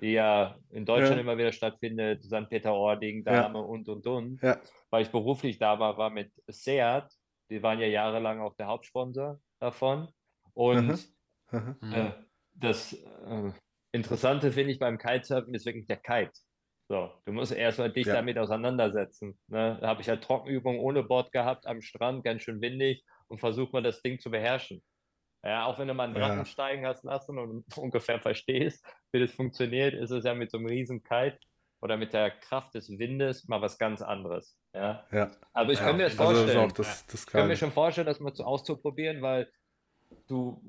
[0.00, 1.20] die ja in Deutschland Ja.
[1.22, 2.48] immer wieder stattfindet, St.
[2.48, 3.42] Peter-Ording, Ja.
[3.42, 4.42] Dame und und und.
[4.42, 4.58] Ja.
[4.90, 7.08] Weil ich beruflich da war, war mit Seat,
[7.50, 10.08] die waren ja jahrelang auch der Hauptsponsor davon.
[10.54, 10.98] Und Mhm.
[11.52, 11.76] Aha.
[11.90, 12.12] äh,
[12.54, 13.52] das äh,
[13.92, 16.32] Interessante finde ich beim Kitesurfen ist wirklich der Kite.
[16.88, 18.14] So, du musst erstmal dich Ja.
[18.14, 19.38] damit auseinandersetzen.
[19.48, 19.78] Ne?
[19.80, 23.72] Da habe ich halt Trockenübungen ohne Board gehabt am Strand, ganz schön windig und versuch
[23.72, 24.82] mal das Ding zu beherrschen.
[25.44, 26.44] Ja, auch wenn du mal einen Drachen Ja.
[26.44, 30.66] steigen hast lassen und ungefähr verstehst, wie das funktioniert, ist es ja mit so einem
[30.66, 31.38] riesen Kite
[31.80, 34.58] oder mit der Kraft des Windes mal was ganz anderes.
[34.74, 35.30] Ja, Ja.
[35.52, 36.68] aber ich Ja, kann mir das Also das vorstellen.
[36.68, 39.50] auch das, das Ich kann mir schon vorstellen, das mal zu auszuprobieren, weil
[40.28, 40.62] du,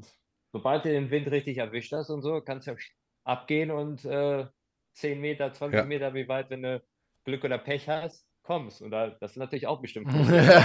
[0.58, 2.78] sobald du den Wind richtig erwischt hast und so, kannst du ja
[3.24, 4.46] abgehen und äh,
[4.94, 5.86] 10 Meter, 20 Ja.
[5.86, 6.82] Meter, wie weit, wenn du
[7.26, 8.82] Glück oder Pech hast, kommst.
[8.82, 10.64] Und da, das ist natürlich auch bestimmt cool.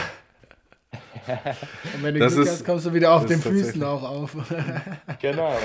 [1.94, 4.34] Und wenn du Das Glück ist- hast, kommst du wieder auf den Füßen auch auf.
[5.20, 5.56] Genau,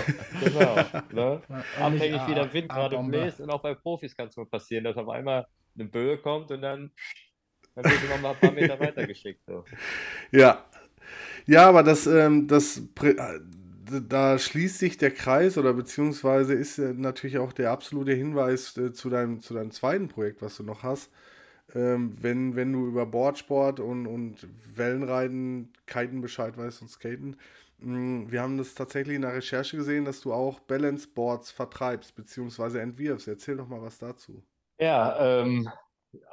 [0.44, 0.76] genau.
[1.12, 1.42] Ne?
[1.80, 4.84] Abhängig wie der A- Wind gerade bläst und auch bei Profis kann es mal passieren,
[4.84, 6.92] dass auf einmal eine Böe kommt und dann,
[7.76, 9.42] dann wird du noch mal ein paar Meter weitergeschickt.
[9.48, 9.64] So.
[10.32, 10.66] Ja.
[11.46, 12.82] Ja, aber das, ähm, das,
[13.90, 18.94] da schließt sich der Kreis oder beziehungsweise ist äh, natürlich auch der absolute Hinweis äh,
[18.94, 21.12] zu deinem, zu deinem zweiten Projekt, was du noch hast.
[21.76, 27.38] Ähm, wenn, wenn du über Boardsport und, und Wellenreiten, Kiten Bescheid weißt und Skaten.
[27.80, 32.16] mh, Wir haben das tatsächlich in der Recherche gesehen, dass du auch Balance Boards vertreibst,
[32.16, 33.28] beziehungsweise entwirfst.
[33.28, 34.44] Erzähl doch mal was dazu.
[34.80, 35.70] Ja, ähm,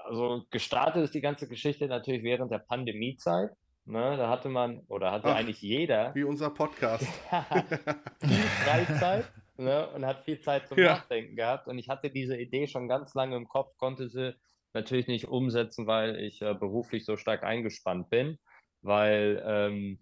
[0.04, 3.50] also gestartet ist die ganze Geschichte natürlich während der Pandemiezeit.
[3.86, 4.16] Ne?
[4.16, 5.36] Da hatte man, oder hatte Ach.
[5.36, 7.04] eigentlich jeder Wie unser Podcast.
[8.20, 9.88] viel Freizeit ne?
[9.90, 10.94] und hat viel Zeit zum Ja.
[10.94, 11.68] Nachdenken gehabt.
[11.68, 14.34] Und ich hatte diese Idee schon ganz lange im Kopf, konnte sie
[14.72, 18.38] natürlich nicht umsetzen, weil ich äh, beruflich so stark eingespannt bin,
[18.82, 20.00] weil ähm,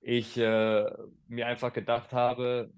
[0.00, 0.84] ich äh,
[1.28, 2.72] mir einfach gedacht habe,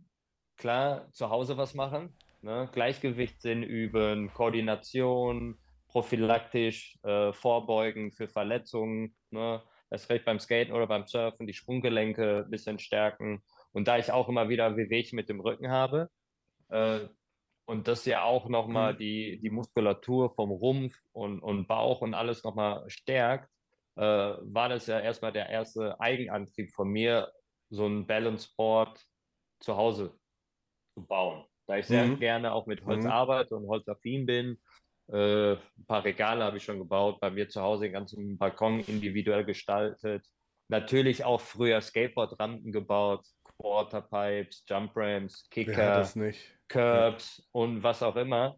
[0.57, 2.69] klar, zu Hause was machen, ne?
[2.73, 5.59] Gleichgewichtssinn üben, Koordination,
[5.89, 9.63] prophylaktisch äh, vorbeugen für Verletzungen, ne?
[9.91, 13.43] Erst recht beim Skaten oder beim Surfen, die Sprunggelenke ein bisschen stärken.
[13.73, 16.11] Und da ich auch immer wieder Wehwehchen mit dem Rücken habe,
[16.69, 17.09] äh,
[17.67, 18.99] und das ja auch nochmal Mhm.
[18.99, 23.51] die, die Muskulatur vom Rumpf und, und Bauch und alles nochmal stärkt,
[23.97, 27.33] äh, war das ja erstmal der erste Eigenantrieb von mir,
[27.71, 29.05] so ein Balance Board
[29.61, 30.19] zu Hause
[30.95, 31.47] zu bauen.
[31.67, 32.19] Da ich sehr Mhm.
[32.19, 33.11] gerne auch mit Holz Mhm.
[33.11, 34.59] arbeite und holzaffin bin.
[35.11, 38.81] Äh, ein paar Regale habe ich schon gebaut, bei mir zu Hause den ganzen Balkon
[38.81, 40.27] individuell gestaltet.
[40.69, 43.27] Natürlich auch früher Skateboard-Rampen gebaut,
[43.59, 46.15] Quarterpipes, Jump Ramps, Wer hat Kicker?
[46.69, 48.57] Curbs und was auch immer.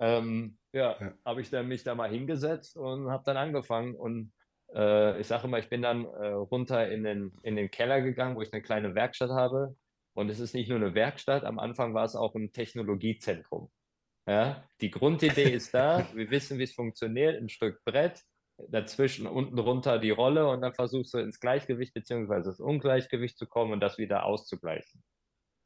[0.00, 1.14] Ähm, ja, Ja.
[1.24, 4.32] habe ich dann mich da mal hingesetzt und habe dann angefangen und
[4.74, 8.34] äh, ich sage immer, ich bin dann äh, runter in den, in den Keller gegangen,
[8.36, 9.76] wo ich eine kleine Werkstatt habe.
[10.14, 13.70] Und es ist nicht nur eine Werkstatt, am Anfang war es auch ein Technologiezentrum.
[14.26, 18.22] Ja, die Grundidee ist da, wir wissen, wie es funktioniert, ein Stück Brett,
[18.68, 22.42] dazwischen unten runter die Rolle und dann versuchst du ins Gleichgewicht bzw.
[22.44, 25.02] das Ungleichgewicht zu kommen und das wieder auszugleichen.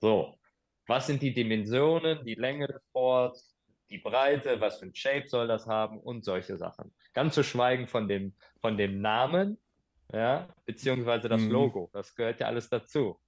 [0.00, 0.38] So,
[0.86, 3.59] was sind die Dimensionen, die Länge des Boards,
[3.90, 6.94] die Breite, was für ein Shape soll das haben und solche Sachen.
[7.12, 9.59] Ganz zu schweigen von dem, von dem Namen,
[10.12, 11.50] ja, beziehungsweise das Mhm.
[11.50, 11.90] Logo.
[11.92, 13.20] Das gehört ja alles dazu.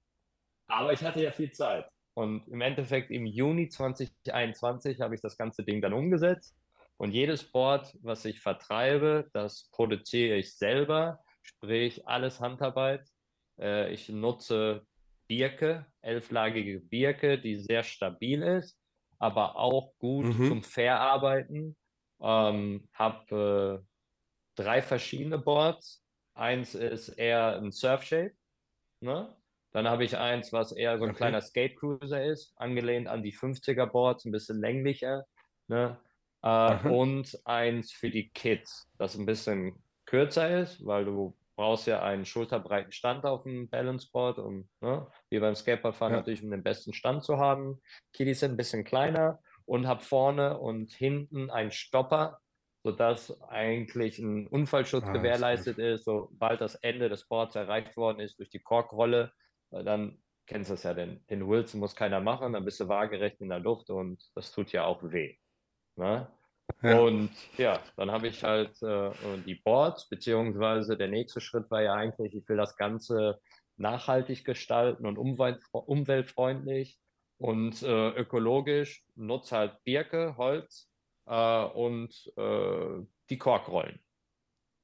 [0.68, 1.86] Aber ich hatte ja viel Zeit.
[2.18, 6.52] Und im Endeffekt im Juni 2021 habe ich das ganze Ding dann umgesetzt.
[6.96, 13.08] Und jedes Board, was ich vertreibe, das produziere ich selber, sprich alles Handarbeit.
[13.60, 14.84] Äh, ich nutze
[15.28, 18.76] Birke, elflagige Birke, die sehr stabil ist,
[19.20, 20.48] aber auch gut Mhm.
[20.48, 21.76] zum Verarbeiten.
[22.20, 26.04] Ähm, habe äh, drei verschiedene Boards.
[26.34, 28.34] Eins ist eher ein Surfshape,
[28.98, 29.37] ne?
[29.72, 31.14] Dann habe ich eins, was eher so ein Okay.
[31.14, 35.24] kleiner Skate Cruiser ist, angelehnt an die 50er Boards, ein bisschen länglicher,
[35.68, 36.00] ne?
[36.42, 42.02] Äh, und eins für die Kids, das ein bisschen kürzer ist, weil du brauchst ja
[42.02, 46.14] einen schulterbreiten Stand auf dem Balanceboard, um, ne, wie beim Skateboardfahren Ja.
[46.14, 47.80] natürlich, um den besten Stand zu haben.
[48.12, 52.38] Kiddies sind ein bisschen kleiner und habe vorne und hinten einen Stopper,
[52.84, 58.20] sodass eigentlich ein Unfallschutz Ah, ist gewährleistet ist, sobald das Ende des Boards erreicht worden
[58.20, 59.32] ist durch die Korkrolle,
[59.70, 62.88] weil dann kennst du es ja, den, den Wilson muss keiner machen, dann bist du
[62.88, 65.36] waagerecht in der Luft und das tut ja auch weh.
[65.96, 66.28] Ne?
[66.82, 67.00] Ja.
[67.00, 69.10] Und ja, dann habe ich halt äh,
[69.46, 73.40] die Boards, beziehungsweise der nächste Schritt war ja eigentlich, ich will das Ganze
[73.76, 76.98] nachhaltig gestalten und umwelt, umweltfreundlich
[77.38, 80.90] und äh, ökologisch, nutze halt Birke, Holz
[81.26, 84.00] äh, und äh, die Korkrollen.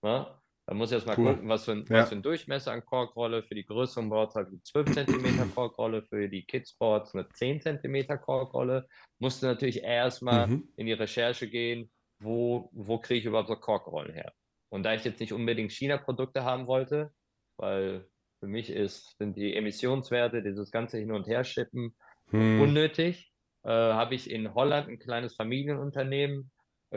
[0.02, 0.26] Ne?
[0.66, 1.34] Da muss ich jetzt mal Cool.
[1.34, 2.00] gucken, was für, ein, Ja.
[2.00, 3.42] was für ein Durchmesser an Korkrolle.
[3.42, 7.60] Für die größeren Boards habe ich 12 cm Korkrolle, für die Kids Boards eine 10
[7.60, 8.86] cm Korkrolle.
[9.18, 10.68] Musste natürlich erstmal Mhm.
[10.76, 14.32] in die Recherche gehen, wo, wo kriege ich überhaupt so Korkrollen her.
[14.70, 17.10] Und da ich jetzt nicht unbedingt China-Produkte haben wollte,
[17.58, 18.08] weil
[18.40, 21.94] für mich ist, sind die Emissionswerte, dieses ganze Hin- und Herschippen
[22.30, 22.60] Hm.
[22.62, 23.30] unnötig,
[23.64, 26.50] äh, habe ich in Holland ein kleines Familienunternehmen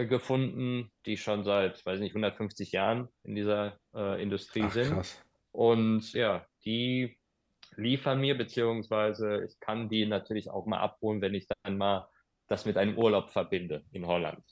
[0.05, 4.93] gefunden, die schon seit, weiß nicht, 150 Jahren in dieser äh, Industrie Ach, sind.
[4.93, 5.21] krass.
[5.51, 7.17] Und ja, die
[7.75, 12.07] liefern mir, beziehungsweise ich kann die natürlich auch mal abholen, wenn ich dann mal
[12.47, 14.43] das mit einem Urlaub verbinde in Holland.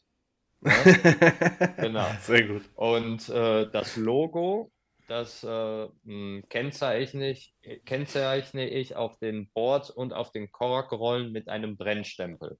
[1.77, 2.07] Genau.
[2.21, 2.63] Sehr gut.
[2.75, 4.71] Und äh, das Logo,
[5.07, 7.53] das äh, mh, kennzeichne ich,
[7.85, 12.57] kennzeichne ich auf den Boards und auf den Korkrollen mit einem Brennstempel.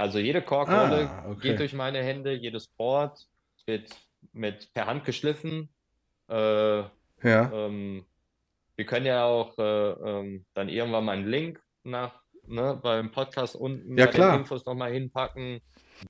[0.00, 1.40] Also jede Korkrolle Ah, okay.
[1.50, 3.18] geht durch meine Hände, jedes Board
[3.66, 3.90] wird
[4.32, 5.68] mit per Hand geschliffen.
[6.26, 6.78] Äh,
[7.22, 7.52] Ja.
[7.52, 8.06] ähm,
[8.76, 12.14] wir können ja auch äh, ähm, dann irgendwann mal einen Link nach,
[12.46, 14.32] ne, beim Podcast unten Ja, bei klar.
[14.32, 15.60] den Infos nochmal hinpacken.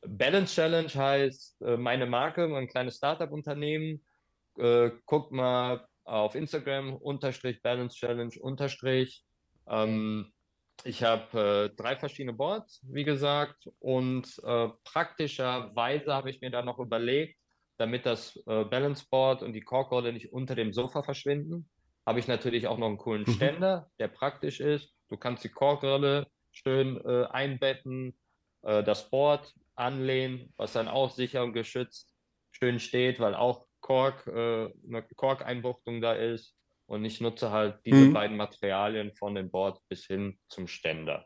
[0.07, 4.05] Balance Challenge heißt äh, meine Marke, ein kleines Startup-Unternehmen.
[4.57, 9.25] Äh, guckt mal auf Instagram unterstrich Balance Challenge unterstrich.
[9.67, 10.31] Ähm,
[10.85, 16.67] ich habe äh, drei verschiedene Boards, wie gesagt, und äh, praktischerweise habe ich mir dann
[16.67, 17.39] noch überlegt,
[17.79, 21.71] damit das äh, Balance Board und die Korkrolle nicht unter dem Sofa verschwinden,
[22.07, 23.33] habe ich natürlich auch noch einen coolen Mhm.
[23.33, 24.95] Ständer, der praktisch ist.
[25.09, 28.19] Du kannst die Korkrolle schön äh, einbetten,
[28.63, 32.15] äh, das Board anlehnen, was dann auch sicher und geschützt
[32.53, 36.55] schön steht, weil auch Kork, äh, eine Korkeinbuchtung da ist.
[36.91, 38.13] Und ich nutze halt diese Mhm.
[38.15, 41.25] beiden Materialien von den Boards bis hin zum Ständer.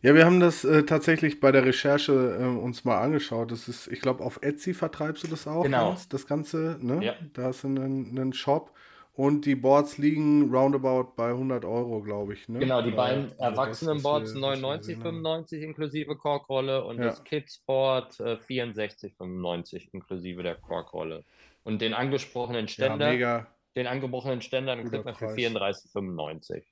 [0.00, 3.50] Ja, wir haben das äh, tatsächlich bei der Recherche äh, uns mal angeschaut.
[3.50, 5.90] Das ist, ich glaube, auf Etsy vertreibst du das auch, Genau.
[5.90, 7.04] Hans, das Ganze, ne?
[7.04, 7.14] Ja.
[7.32, 8.72] Da ist ein, ein Shop
[9.14, 12.58] und die Boards liegen roundabout bei 100 Euro, glaube ich, ne?
[12.60, 15.14] Genau, die Bei- beiden also Erwachsenenboards wir 99, gesehen haben.
[15.16, 17.04] 95 inklusive Korkrolle und Ja.
[17.06, 21.24] das Kidsboard äh, 64, 95 inklusive der Korkrolle.
[21.64, 23.46] Und den angesprochenen Ja, Ständer, mega.
[23.76, 25.36] den angebrochenen Ständer, den kriegt man für Preis.
[25.36, 26.66] 34,95.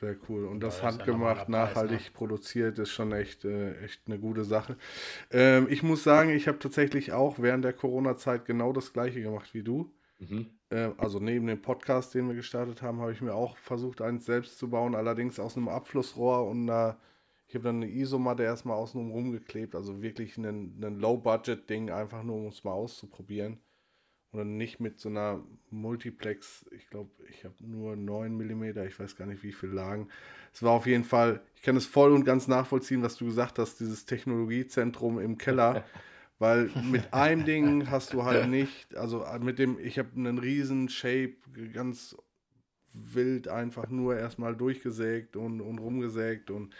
[0.00, 0.46] Sehr cool.
[0.46, 2.12] Und Ja, das das ja handgemacht, normaler Preis, nachhaltig ne?
[2.12, 4.76] produziert, ist schon echt, äh, echt eine gute Sache.
[5.30, 9.54] Ähm, ich muss sagen, ich habe tatsächlich auch während der Corona-Zeit genau das gleiche gemacht
[9.54, 9.94] wie du.
[10.18, 10.58] Mhm.
[10.70, 14.26] Äh, also neben dem Podcast, den wir gestartet haben, habe ich mir auch versucht, eins
[14.26, 16.98] selbst zu bauen, allerdings aus einem Abflussrohr und einer,
[17.52, 22.36] ich habe dann eine Isomatte erstmal außenrum rumgeklebt, also wirklich ein, ein Low-Budget-Ding, einfach nur
[22.36, 23.58] um es mal auszuprobieren.
[24.30, 28.98] Und dann nicht mit so einer Multiplex, ich glaube, ich habe nur 9 mm, ich
[28.98, 30.08] weiß gar nicht, wie viel lagen.
[30.54, 33.58] Es war auf jeden Fall, ich kann es voll und ganz nachvollziehen, was du gesagt
[33.58, 35.84] hast, dieses Technologiezentrum im Keller.
[36.38, 40.88] Weil mit einem Ding hast du halt nicht, also mit dem, ich habe einen riesen
[40.88, 41.34] Shape,
[41.74, 42.16] ganz
[42.94, 46.74] wild einfach nur erstmal durchgesägt und, und rumgesägt und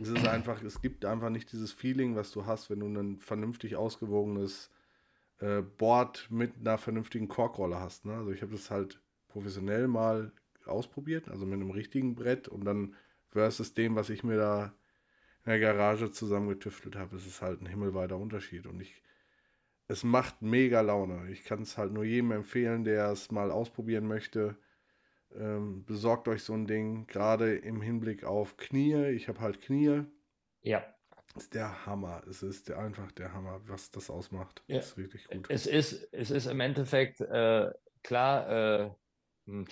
[0.00, 3.18] es ist einfach, es gibt einfach nicht dieses Feeling, was du hast, wenn du ein
[3.18, 4.70] vernünftig ausgewogenes
[5.38, 8.04] äh, Board mit einer vernünftigen Korkrolle hast.
[8.04, 8.14] Ne?
[8.14, 10.32] Also ich habe das halt professionell mal
[10.66, 12.94] ausprobiert, also mit einem richtigen Brett und dann
[13.30, 14.74] versus dem, was ich mir da
[15.44, 19.02] in der Garage zusammengetüftelt habe, ist es halt ein himmelweiter Unterschied und ich
[19.88, 21.30] es macht mega Laune.
[21.30, 24.56] Ich kann es halt nur jedem empfehlen, der es mal ausprobieren möchte.
[25.36, 29.06] Ähm, besorgt euch so ein Ding, gerade im Hinblick auf Knie.
[29.10, 30.02] Ich habe halt Knie.
[30.60, 30.84] Ja,
[31.34, 32.22] Ist der Hammer.
[32.28, 34.62] Es ist der, einfach der Hammer, was das ausmacht.
[34.66, 34.78] Ja.
[34.78, 35.46] Ist wirklich gut.
[35.48, 37.70] es ist, es ist im Endeffekt äh,
[38.02, 38.48] klar,
[38.84, 38.90] äh,
[39.48, 39.66] ein,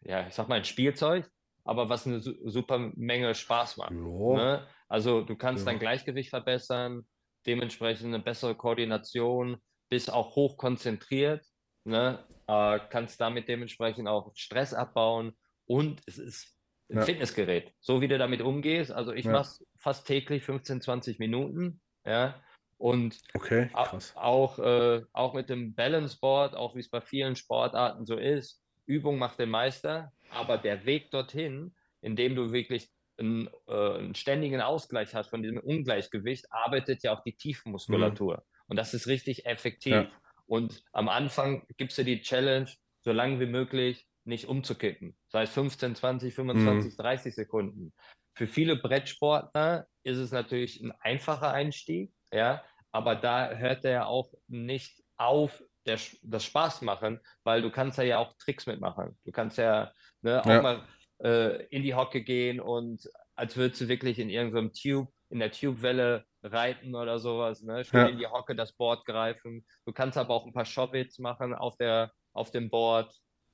[0.00, 1.28] ja, ich sag mal ein Spielzeug,
[1.64, 3.90] aber was eine su super Menge Spaß macht.
[3.92, 4.66] Ne?
[4.88, 5.72] Also du kannst Ja.
[5.72, 7.06] dein Gleichgewicht verbessern,
[7.46, 9.58] dementsprechend eine bessere Koordination,
[9.90, 11.44] bist auch hoch konzentriert,
[11.84, 12.24] ne?
[12.48, 15.34] Äh, kannst damit dementsprechend auch Stress abbauen
[15.66, 16.58] und es ist
[16.90, 17.04] ein Ja.
[17.04, 17.74] Fitnessgerät.
[17.80, 19.32] So wie du damit umgehst, also ich Ja.
[19.32, 22.42] mache es fast täglich 15, 20 Minuten, ja,
[22.78, 23.70] und Okay.
[24.14, 28.62] Auch, äh, auch mit dem Balance Board, auch wie es bei vielen Sportarten so ist,
[28.86, 34.60] Übung macht den Meister, aber der Weg dorthin, indem du wirklich einen, äh, einen ständigen
[34.62, 38.44] Ausgleich hast von diesem Ungleichgewicht, arbeitet ja auch die Tiefenmuskulatur.
[38.68, 40.08] Und das ist richtig effektiv.
[40.08, 40.20] Ja.
[40.48, 42.70] Und am Anfang gibst du die Challenge,
[43.04, 45.16] so lange wie möglich nicht umzukippen.
[45.28, 47.92] Sei es 15, 20, 25, 30 Sekunden.
[48.34, 54.06] Für viele Brettsportler ist es natürlich ein einfacher Einstieg, ja, aber da hört er ja
[54.06, 59.18] auch nicht auf, der, das Spaß machen, weil du kannst ja, ja auch Tricks mitmachen.
[59.24, 59.92] Du kannst ja,
[60.22, 60.62] ne, auch Ja.
[60.62, 60.86] mal
[61.22, 65.50] äh, in die Hocke gehen und als würdest du wirklich in irgendeinem Tube, in der
[65.50, 67.84] Tube-Welle reiten oder sowas, ne?
[67.84, 68.06] Schön Ja.
[68.08, 69.64] in die Hocke das Board greifen.
[69.86, 73.12] Du kannst aber auch ein paar Shove-Its machen auf der, auf dem Board.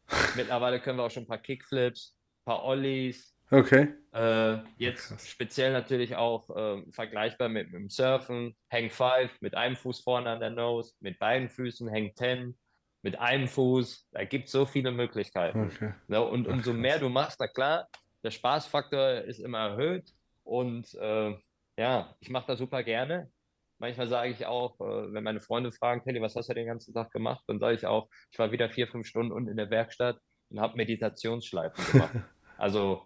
[0.36, 3.94] Mittlerweile können wir auch schon ein paar Kickflips, ein paar Ollies, Okay.
[4.12, 5.28] äh, jetzt Krass.
[5.28, 10.30] speziell natürlich auch ähm, vergleichbar mit, mit dem Surfen, Hang 5 mit einem Fuß vorne
[10.30, 12.56] an der Nose, mit beiden Füßen Hang 10,
[13.02, 14.08] mit einem Fuß.
[14.12, 15.66] Da gibt es so viele Möglichkeiten.
[15.66, 15.92] Okay.
[16.08, 16.22] Ne?
[16.22, 17.86] Und umso mehr du machst, na klar,
[18.22, 20.10] der Spaßfaktor ist immer erhöht.
[20.42, 21.34] Und äh,
[21.76, 23.30] ja, ich mache das super gerne.
[23.78, 26.94] Manchmal sage ich auch, äh, wenn meine Freunde fragen, Kelly, was hast du den ganzen
[26.94, 27.42] Tag gemacht?
[27.46, 30.18] Dann sage ich auch, ich war wieder vier, fünf Stunden unten in der Werkstatt
[30.50, 32.14] und habe Meditationsschleifen gemacht.
[32.56, 33.02] Also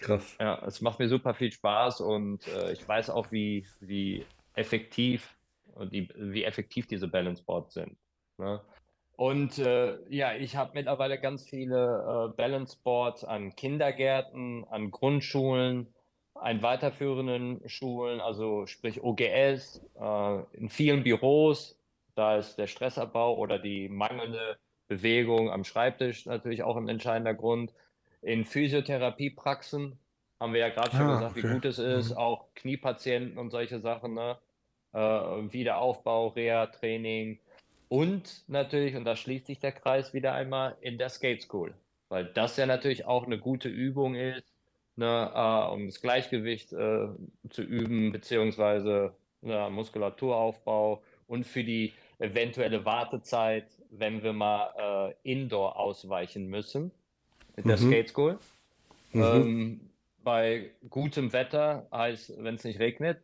[0.00, 0.36] Krass.
[0.40, 5.36] ja, es macht mir super viel Spaß und äh, ich weiß auch, wie, wie effektiv
[5.74, 7.96] und die, wie effektiv diese Balance Boards sind.
[8.38, 8.60] Ne?
[9.16, 15.94] Und äh, ja, ich habe mittlerweile ganz viele äh, Balance Boards an Kindergärten, an Grundschulen,
[16.42, 21.78] an weiterführenden Schulen, also sprich OGS, äh, in vielen Büros.
[22.14, 27.72] Da ist der Stressabbau oder die mangelnde Bewegung am Schreibtisch natürlich auch ein entscheidender Grund.
[28.22, 29.98] In Physiotherapiepraxen
[30.40, 31.48] haben wir ja gerade schon Ah, gesagt, wie okay.
[31.52, 32.16] gut es ist, Mhm.
[32.16, 34.38] auch Kniepatienten und solche Sachen, ne?
[34.92, 37.40] Äh, Wiederaufbau, Reha-Training
[37.88, 41.74] und natürlich, und da schließt sich der Kreis wieder einmal, in der Skate School,
[42.08, 44.51] weil das ja natürlich auch eine gute Übung ist,
[44.96, 47.08] ne, äh, um das Gleichgewicht äh,
[47.50, 55.78] zu üben, beziehungsweise ja, Muskulaturaufbau und für die eventuelle Wartezeit, wenn wir mal äh, Indoor
[55.78, 56.92] ausweichen müssen
[57.56, 57.86] mit der Mhm.
[57.88, 58.38] Skate School.
[59.12, 59.20] Mhm.
[59.22, 59.80] Ähm,
[60.22, 63.18] bei gutem Wetter heißt, wenn es nicht regnet,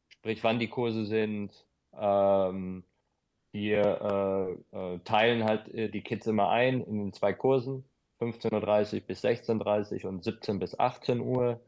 [0.09, 1.65] sprich wann die Kurse sind.
[1.97, 2.83] Ähm,
[3.53, 7.83] wir äh, äh, teilen halt äh, die Kids immer ein in den zwei Kursen.
[8.21, 11.59] 15.30 Uhr bis 16.30 Uhr und 17 bis 18 Uhr,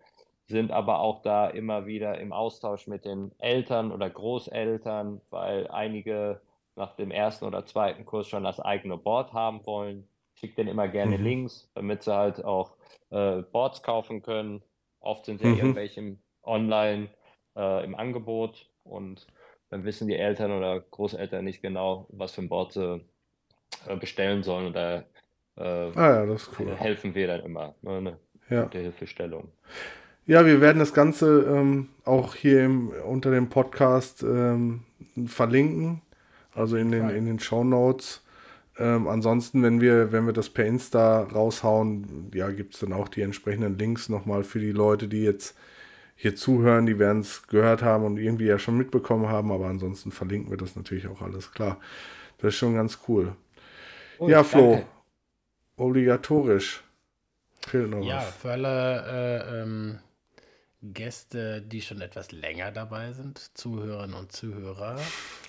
[0.47, 6.41] sind aber auch da immer wieder im Austausch mit den Eltern oder Großeltern, weil einige
[6.75, 10.07] nach dem ersten oder zweiten Kurs schon das eigene Board haben wollen.
[10.35, 11.23] Schickt denen immer gerne Mhm.
[11.23, 12.75] Links, damit sie halt auch
[13.11, 14.63] äh, Boards kaufen können.
[14.99, 15.57] Oft sind ja Mhm.
[15.57, 17.09] irgendwelche online
[17.55, 19.27] äh, im Angebot und
[19.69, 23.01] dann wissen die Eltern oder Großeltern nicht genau, was für ein Board sie
[23.87, 25.05] äh, bestellen sollen oder
[25.55, 26.75] äh, Ah ja, das ist cool.
[26.75, 28.19] helfen wir dann immer, ne, ne,
[28.49, 28.63] Ja.
[28.63, 29.51] mit der Hilfestellung.
[30.25, 34.83] Ja, wir werden das Ganze ähm, auch hier im, unter dem Podcast ähm,
[35.27, 36.01] verlinken,
[36.55, 38.21] also in den, in den Show Notes.
[38.77, 43.07] Ähm, ansonsten, wenn wir, wenn wir das per Insta raushauen, ja, gibt es dann auch
[43.07, 45.55] die entsprechenden Links nochmal für die Leute, die jetzt
[46.15, 50.11] hier zuhören, die werden es gehört haben und irgendwie ja schon mitbekommen haben, aber ansonsten
[50.11, 51.79] verlinken wir das natürlich auch alles klar.
[52.39, 53.35] Das ist schon ganz cool.
[54.17, 54.87] Gut, ja, Flo, danke.
[55.75, 56.83] obligatorisch.
[57.67, 58.35] Fehlt noch Ja, was.
[58.35, 59.05] für alle
[59.47, 59.99] äh, ähm,
[60.81, 64.97] Gäste, die schon etwas länger dabei sind, Zuhörerinnen und Zuhörer.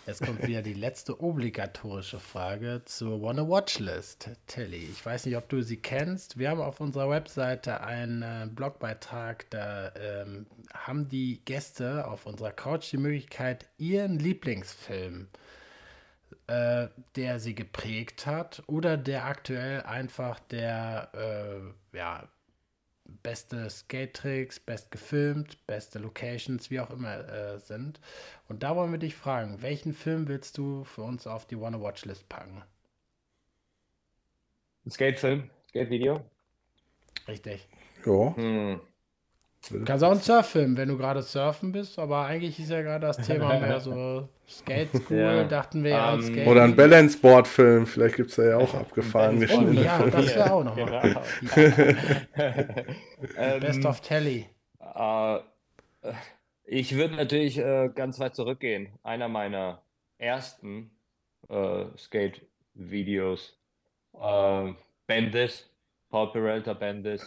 [0.07, 4.29] Jetzt kommt wieder die letzte obligatorische Frage zur Wanna Watchlist.
[4.47, 6.39] Telly, ich weiß nicht, ob du sie kennst.
[6.39, 12.53] Wir haben auf unserer Webseite einen äh, Blogbeitrag, da ähm, haben die Gäste auf unserer
[12.53, 15.29] Couch die Möglichkeit, ihren Lieblingsfilm
[16.47, 22.29] äh, der sie geprägt hat oder der aktuell einfach der äh, ja,
[23.05, 28.01] beste Skate-Tricks, best gefilmt, beste Locations, wie auch immer äh, sind.
[28.49, 31.81] Und da wollen wir dich fragen, welchen Film willst du für uns auf die Wanna
[31.81, 32.63] Watch List packen?
[34.87, 36.17] Ein Skate-Film, Skate-Video.
[36.17, 36.25] Ja,
[37.29, 37.69] Richtig.
[38.05, 38.81] Hm.
[39.71, 43.07] Du kannst auch einen Surffilm, wenn du gerade surfen bist, aber eigentlich ist ja gerade
[43.07, 45.45] das Thema mehr so Skate School, Ja.
[45.45, 46.47] dachten wir ja an Ähm, Skate.
[46.47, 49.97] Oder ein Balance Board Film, vielleicht gibt es da ja auch abgefahren Balance Oh, ja,
[49.97, 50.11] Filme.
[50.11, 50.91] das wäre auch noch Genau.
[50.91, 51.23] mal.
[53.61, 54.47] Best Ähm, of Telly.
[54.95, 55.39] Äh,
[56.67, 58.89] ich würde natürlich äh, ganz weit zurückgehen.
[59.03, 59.83] Einer meiner
[60.19, 60.91] ersten
[61.49, 63.59] äh, Skate-Videos.
[64.21, 64.73] Äh,
[65.07, 65.69] Bendis,
[66.09, 67.23] Paul Peralta Bendis,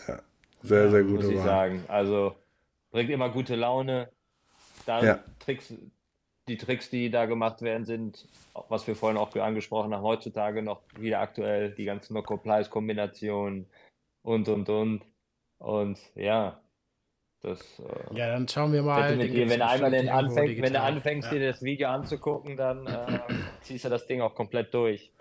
[0.62, 1.46] Sehr, sehr muss gute ich Wahl.
[1.46, 1.86] sagen.
[1.88, 2.36] Also
[2.92, 4.10] bringt immer gute Laune.
[4.86, 5.24] Dann Ja.
[5.40, 5.74] Tricks,
[6.48, 8.28] die Tricks, die da gemacht werden, sind,
[8.70, 13.68] was wir vorhin auch angesprochen haben, heutzutage noch wieder aktuell, die ganzen No-Complies-Kombinationen
[14.24, 15.06] und, und, und.
[15.60, 16.62] Und ja,
[17.42, 19.16] das äh, Ja, dann schauen wir mal.
[19.16, 21.38] dir, wenn du einmal den anfängst, wenn du anfängst, Ja.
[21.38, 23.20] dir das Video anzugucken, dann äh,
[23.62, 25.12] ziehst du das Ding auch komplett durch.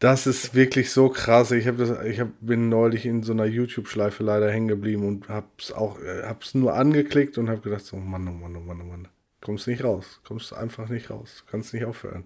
[0.00, 1.50] Das ist wirklich so krass.
[1.52, 5.28] Ich, hab das, ich hab, bin neulich in so einer YouTube-Schleife leider hängen geblieben und
[5.28, 8.80] hab's auch, äh, hab's nur angeklickt und hab gedacht, so Mann, oh Mann, oh Mann,
[8.80, 9.08] oh Mann.
[9.42, 10.20] Kommst nicht raus.
[10.24, 11.44] Kommst einfach nicht raus.
[11.50, 12.24] Kannst nicht aufhören.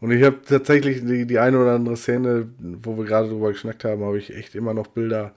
[0.00, 3.84] Und ich habe tatsächlich die, die eine oder andere Szene, wo wir gerade drüber geschnackt
[3.84, 5.32] haben, habe ich echt immer noch Bilder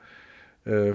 [0.65, 0.93] äh,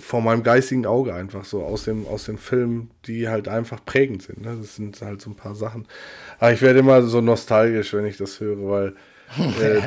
[0.00, 4.22] vor meinem geistigen Auge einfach so aus dem, aus dem Film, die halt einfach prägend
[4.22, 4.42] sind.
[4.42, 4.56] Ne?
[4.60, 5.86] Das sind halt so ein paar Sachen.
[6.38, 8.94] Aber ich werde immer so nostalgisch, wenn ich das höre, weil.
[9.60, 9.82] Äh,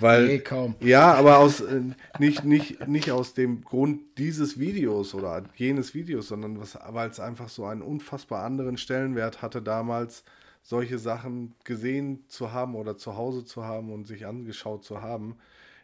[0.00, 0.74] weil Nee, kaum.
[0.80, 1.80] ja, aber aus äh,
[2.18, 7.48] nicht, nicht, nicht aus dem Grund dieses Videos oder jenes Videos, sondern weil es einfach
[7.48, 10.24] so einen unfassbar anderen Stellenwert hatte damals,
[10.62, 15.36] solche Sachen gesehen zu haben oder zu Hause zu haben und sich angeschaut zu haben.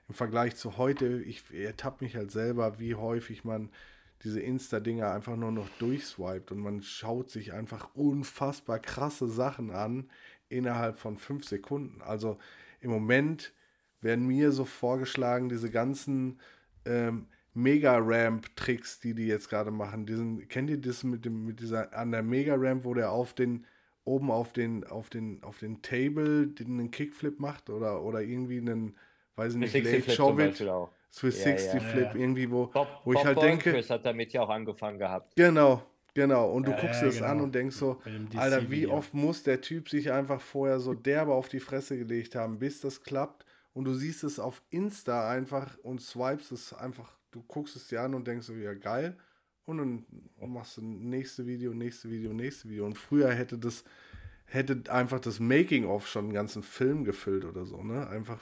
[0.09, 3.71] Im Vergleich zu heute, ich ertappe mich halt selber, wie häufig man
[4.25, 10.09] diese Insta-Dinger einfach nur noch durchswiped und man schaut sich einfach unfassbar krasse Sachen an
[10.49, 12.03] innerhalb von fünf Sekunden.
[12.03, 12.39] Also
[12.81, 13.53] im Moment
[14.01, 16.41] werden mir so vorgeschlagen, diese ganzen
[16.85, 20.07] ähm, Mega-Ramp-Tricks, die die jetzt gerade machen.
[20.07, 23.67] Diesen, kennt ihr das mit, dem, mit dieser, an der Mega-Ramp, wo der auf den,
[24.05, 28.59] oben auf den, auf den, auf den Table den, einen Kickflip macht oder, oder irgendwie
[28.59, 28.97] einen,
[29.37, 30.57] weiß ich nicht, Late Showit,
[31.13, 31.81] Swiss ja, 60 ja.
[31.81, 32.15] Flip, ja.
[32.15, 33.73] irgendwie, wo, Bob, wo ich Bob halt denke.
[33.73, 35.37] Chris hat damit ja auch angefangen gehabt.
[35.37, 35.83] Genau,
[36.15, 36.51] genau.
[36.51, 37.45] Und du Ja, guckst ja, dir das an genau.
[37.45, 38.01] und denkst so,
[38.37, 42.35] Alter, wie oft muss der Typ sich einfach vorher so derbe auf die Fresse gelegt
[42.35, 43.45] haben, bis das klappt.
[43.75, 48.03] Und du siehst es auf Insta einfach und swipes es einfach, du guckst es dir
[48.03, 49.17] an und denkst so, ja geil.
[49.65, 50.07] Und dann
[50.41, 52.85] machst du nächste Video, nächste Video, nächste Video.
[52.85, 53.85] Und früher hätte das,
[54.47, 58.09] hätte einfach das Making-of schon einen ganzen Film gefüllt oder so, ne?
[58.09, 58.41] Einfach,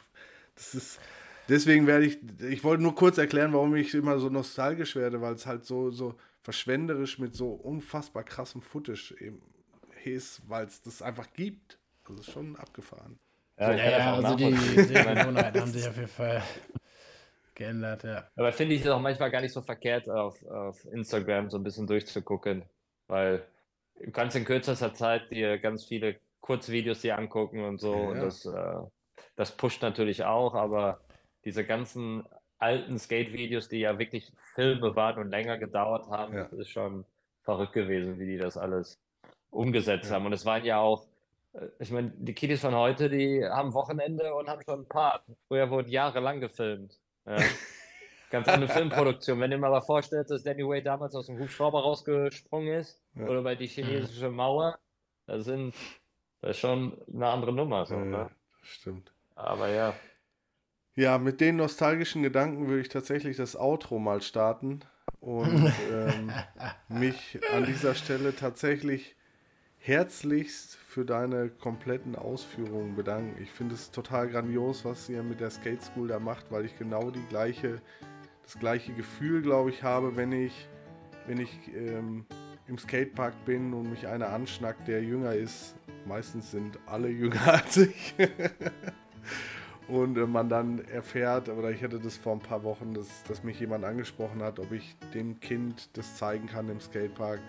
[0.61, 1.01] das ist,
[1.49, 2.19] deswegen werde ich,
[2.51, 5.91] ich wollte nur kurz erklären, warum ich immer so nostalgisch werde, weil es halt so,
[5.91, 9.41] so verschwenderisch mit so unfassbar krassem Footage eben
[10.05, 11.79] ist, weil es das einfach gibt.
[12.07, 13.19] Das ist schon abgefahren.
[13.59, 14.55] Ja, Ja, ja, also die.
[14.55, 16.43] Sehgewohnheiten haben sich auf jeden Fall
[17.55, 18.29] geändert, ja.
[18.37, 21.63] Aber finde ich es auch manchmal gar nicht so verkehrt, auf, auf Instagram so ein
[21.63, 22.65] bisschen durchzugucken,
[23.07, 23.45] weil
[23.99, 27.93] du kannst in kürzester Zeit dir ganz viele Kurzvideos dir angucken und so.
[27.93, 28.81] Ja, Und das, äh,
[29.41, 31.01] das pusht natürlich auch, aber
[31.47, 32.25] diese ganzen
[32.59, 36.45] alten Skate-Videos, die ja wirklich Filme waren und länger gedauert haben, Ja.
[36.45, 37.07] das ist schon
[37.43, 39.01] verrückt gewesen, wie die das alles
[39.49, 40.17] umgesetzt Ja.
[40.17, 40.27] haben.
[40.27, 41.07] Und es waren ja auch,
[41.55, 45.23] äh, ich meine, die Kiddies von heute, die haben Wochenende und haben schon ein Part.
[45.49, 47.01] Früher wurde jahrelang gefilmt.
[47.25, 47.37] Ja.
[48.31, 49.41] Ganz andere Filmproduktion.
[49.41, 53.55] Wenn dir mal vorstellst, dass Danny Way damals aus dem Hubschrauber rausgesprungen ist oder bei
[53.55, 54.79] die chinesische Mauer,
[55.27, 55.75] das sind
[56.43, 57.87] das ist schon eine andere Nummer.
[57.87, 58.31] So, Ja, ne?
[58.63, 59.15] stimmt.
[59.41, 59.95] Aber ja,
[60.97, 64.81] Ja, mit den nostalgischen Gedanken würde ich tatsächlich das Outro mal starten
[65.21, 66.33] und ähm,
[66.89, 69.17] mich an dieser Stelle tatsächlich
[69.79, 73.41] herzlichst für deine kompletten Ausführungen bedanken.
[73.43, 76.79] Ich finde es total grandios, was ihr mit der Skate School da macht, weil ich
[76.79, 77.81] genau die gleiche,
[78.43, 80.69] das gleiche Gefühl, glaube ich, habe, wenn ich,
[81.27, 82.27] wenn ich ähm,
[82.69, 85.77] im Skatepark bin und mich einer anschnackt, der jünger ist.
[86.07, 88.15] Meistens sind alle jünger als ich.
[89.89, 93.43] Und äh, man dann erfährt, oder ich hatte das vor ein paar Wochen, dass, dass
[93.43, 97.41] mich jemand angesprochen hat, ob ich dem Kind das zeigen kann im Skatepark.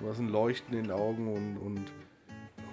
[0.00, 1.92] Du hast ein Leuchten in den Augen und, und,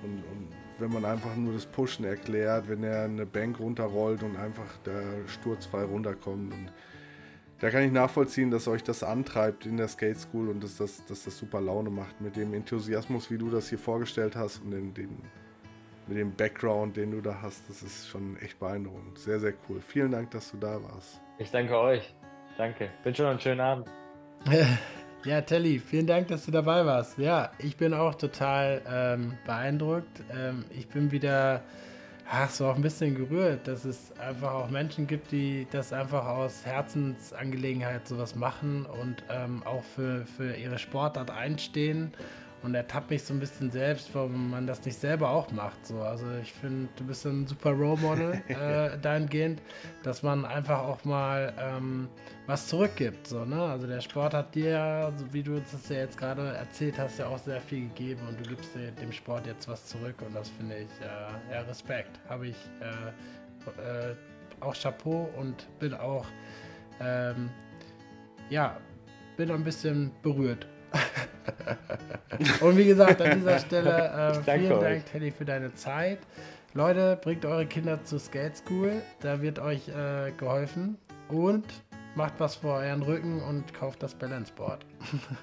[0.04, 4.36] und, und wenn man einfach nur das Pushen erklärt, wenn er eine Bank runterrollt und
[4.36, 4.92] einfach da
[5.28, 6.54] sturzfrei runterkommt.
[6.54, 6.72] Und
[7.60, 11.06] da kann ich nachvollziehen, dass euch das antreibt in der Skate School und dass das,
[11.06, 14.72] dass das super Laune macht mit dem Enthusiasmus, wie du das hier vorgestellt hast und
[14.72, 15.18] den, den,
[16.08, 17.68] mit dem Background, den du da hast.
[17.70, 19.18] Das ist schon echt beeindruckend.
[19.18, 19.82] Sehr, sehr cool.
[19.82, 21.22] Vielen Dank, dass du da warst.
[21.38, 22.14] ich danke euch.
[22.58, 22.90] Danke.
[23.04, 23.88] Wünsche noch einen schönen Abend.
[25.26, 27.18] Ja, Telly, vielen Dank, dass du dabei warst.
[27.18, 30.22] Ja, ich bin auch total ähm, beeindruckt.
[30.36, 31.62] Ähm, ich bin wieder,
[32.30, 36.26] ach, so auch ein bisschen gerührt, dass es einfach auch Menschen gibt, die das einfach
[36.26, 42.12] aus Herzensangelegenheit sowas machen und ähm, auch für, für ihre Sportart einstehen.
[42.64, 45.86] Und ertappt mich so ein bisschen selbst, warum man das nicht selber auch macht.
[45.86, 46.02] So.
[46.02, 49.62] Also ich finde, du bist ein super Role Model äh, dahingehend,
[50.02, 52.08] dass man einfach auch mal ähm,
[52.48, 53.28] was zurückgibt.
[53.28, 53.62] So, ne?
[53.62, 57.20] Also der Sport hat dir, so wie du uns das ja jetzt gerade erzählt hast,
[57.20, 60.34] ja auch sehr viel gegeben und du gibst dir dem Sport jetzt was zurück und
[60.34, 62.20] das finde ich äh, ja Respekt.
[62.30, 64.16] Habe ich äh, äh,
[64.62, 66.26] auch Chapeau und bin auch
[67.02, 67.50] ähm,
[68.50, 68.78] ja,
[69.38, 70.68] bin ein bisschen berührt.
[72.62, 74.82] und wie gesagt, an dieser Stelle äh, vielen euch.
[74.82, 76.20] Dank, Teddy, für deine Zeit.
[76.74, 80.98] Leute, bringt eure Kinder zur Skate School, da wird euch äh, geholfen.
[81.30, 81.66] Und
[82.16, 84.86] macht was vor euren Rücken und kauft das Balance Board.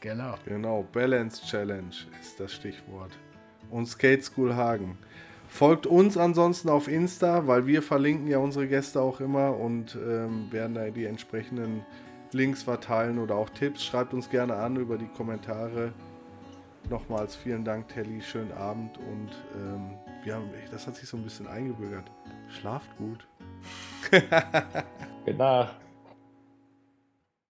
[0.00, 0.34] genau.
[0.44, 3.12] Genau, Balance Challenge ist das Stichwort.
[3.70, 4.98] Und Skate School Hagen.
[5.48, 10.50] Folgt uns ansonsten auf Insta, weil wir verlinken ja unsere Gäste auch immer und ähm,
[10.50, 11.84] werden da die entsprechenden
[12.34, 13.84] Links verteilen oder auch Tipps.
[13.84, 15.92] Schreibt uns gerne an über die Kommentare.
[16.88, 18.20] Nochmals vielen Dank, Telly.
[18.22, 22.10] Schönen Abend und ähm, wir haben, das hat sich so ein bisschen eingebürgert.
[22.48, 23.26] Schlaft gut.
[25.36, 25.85] Nacht.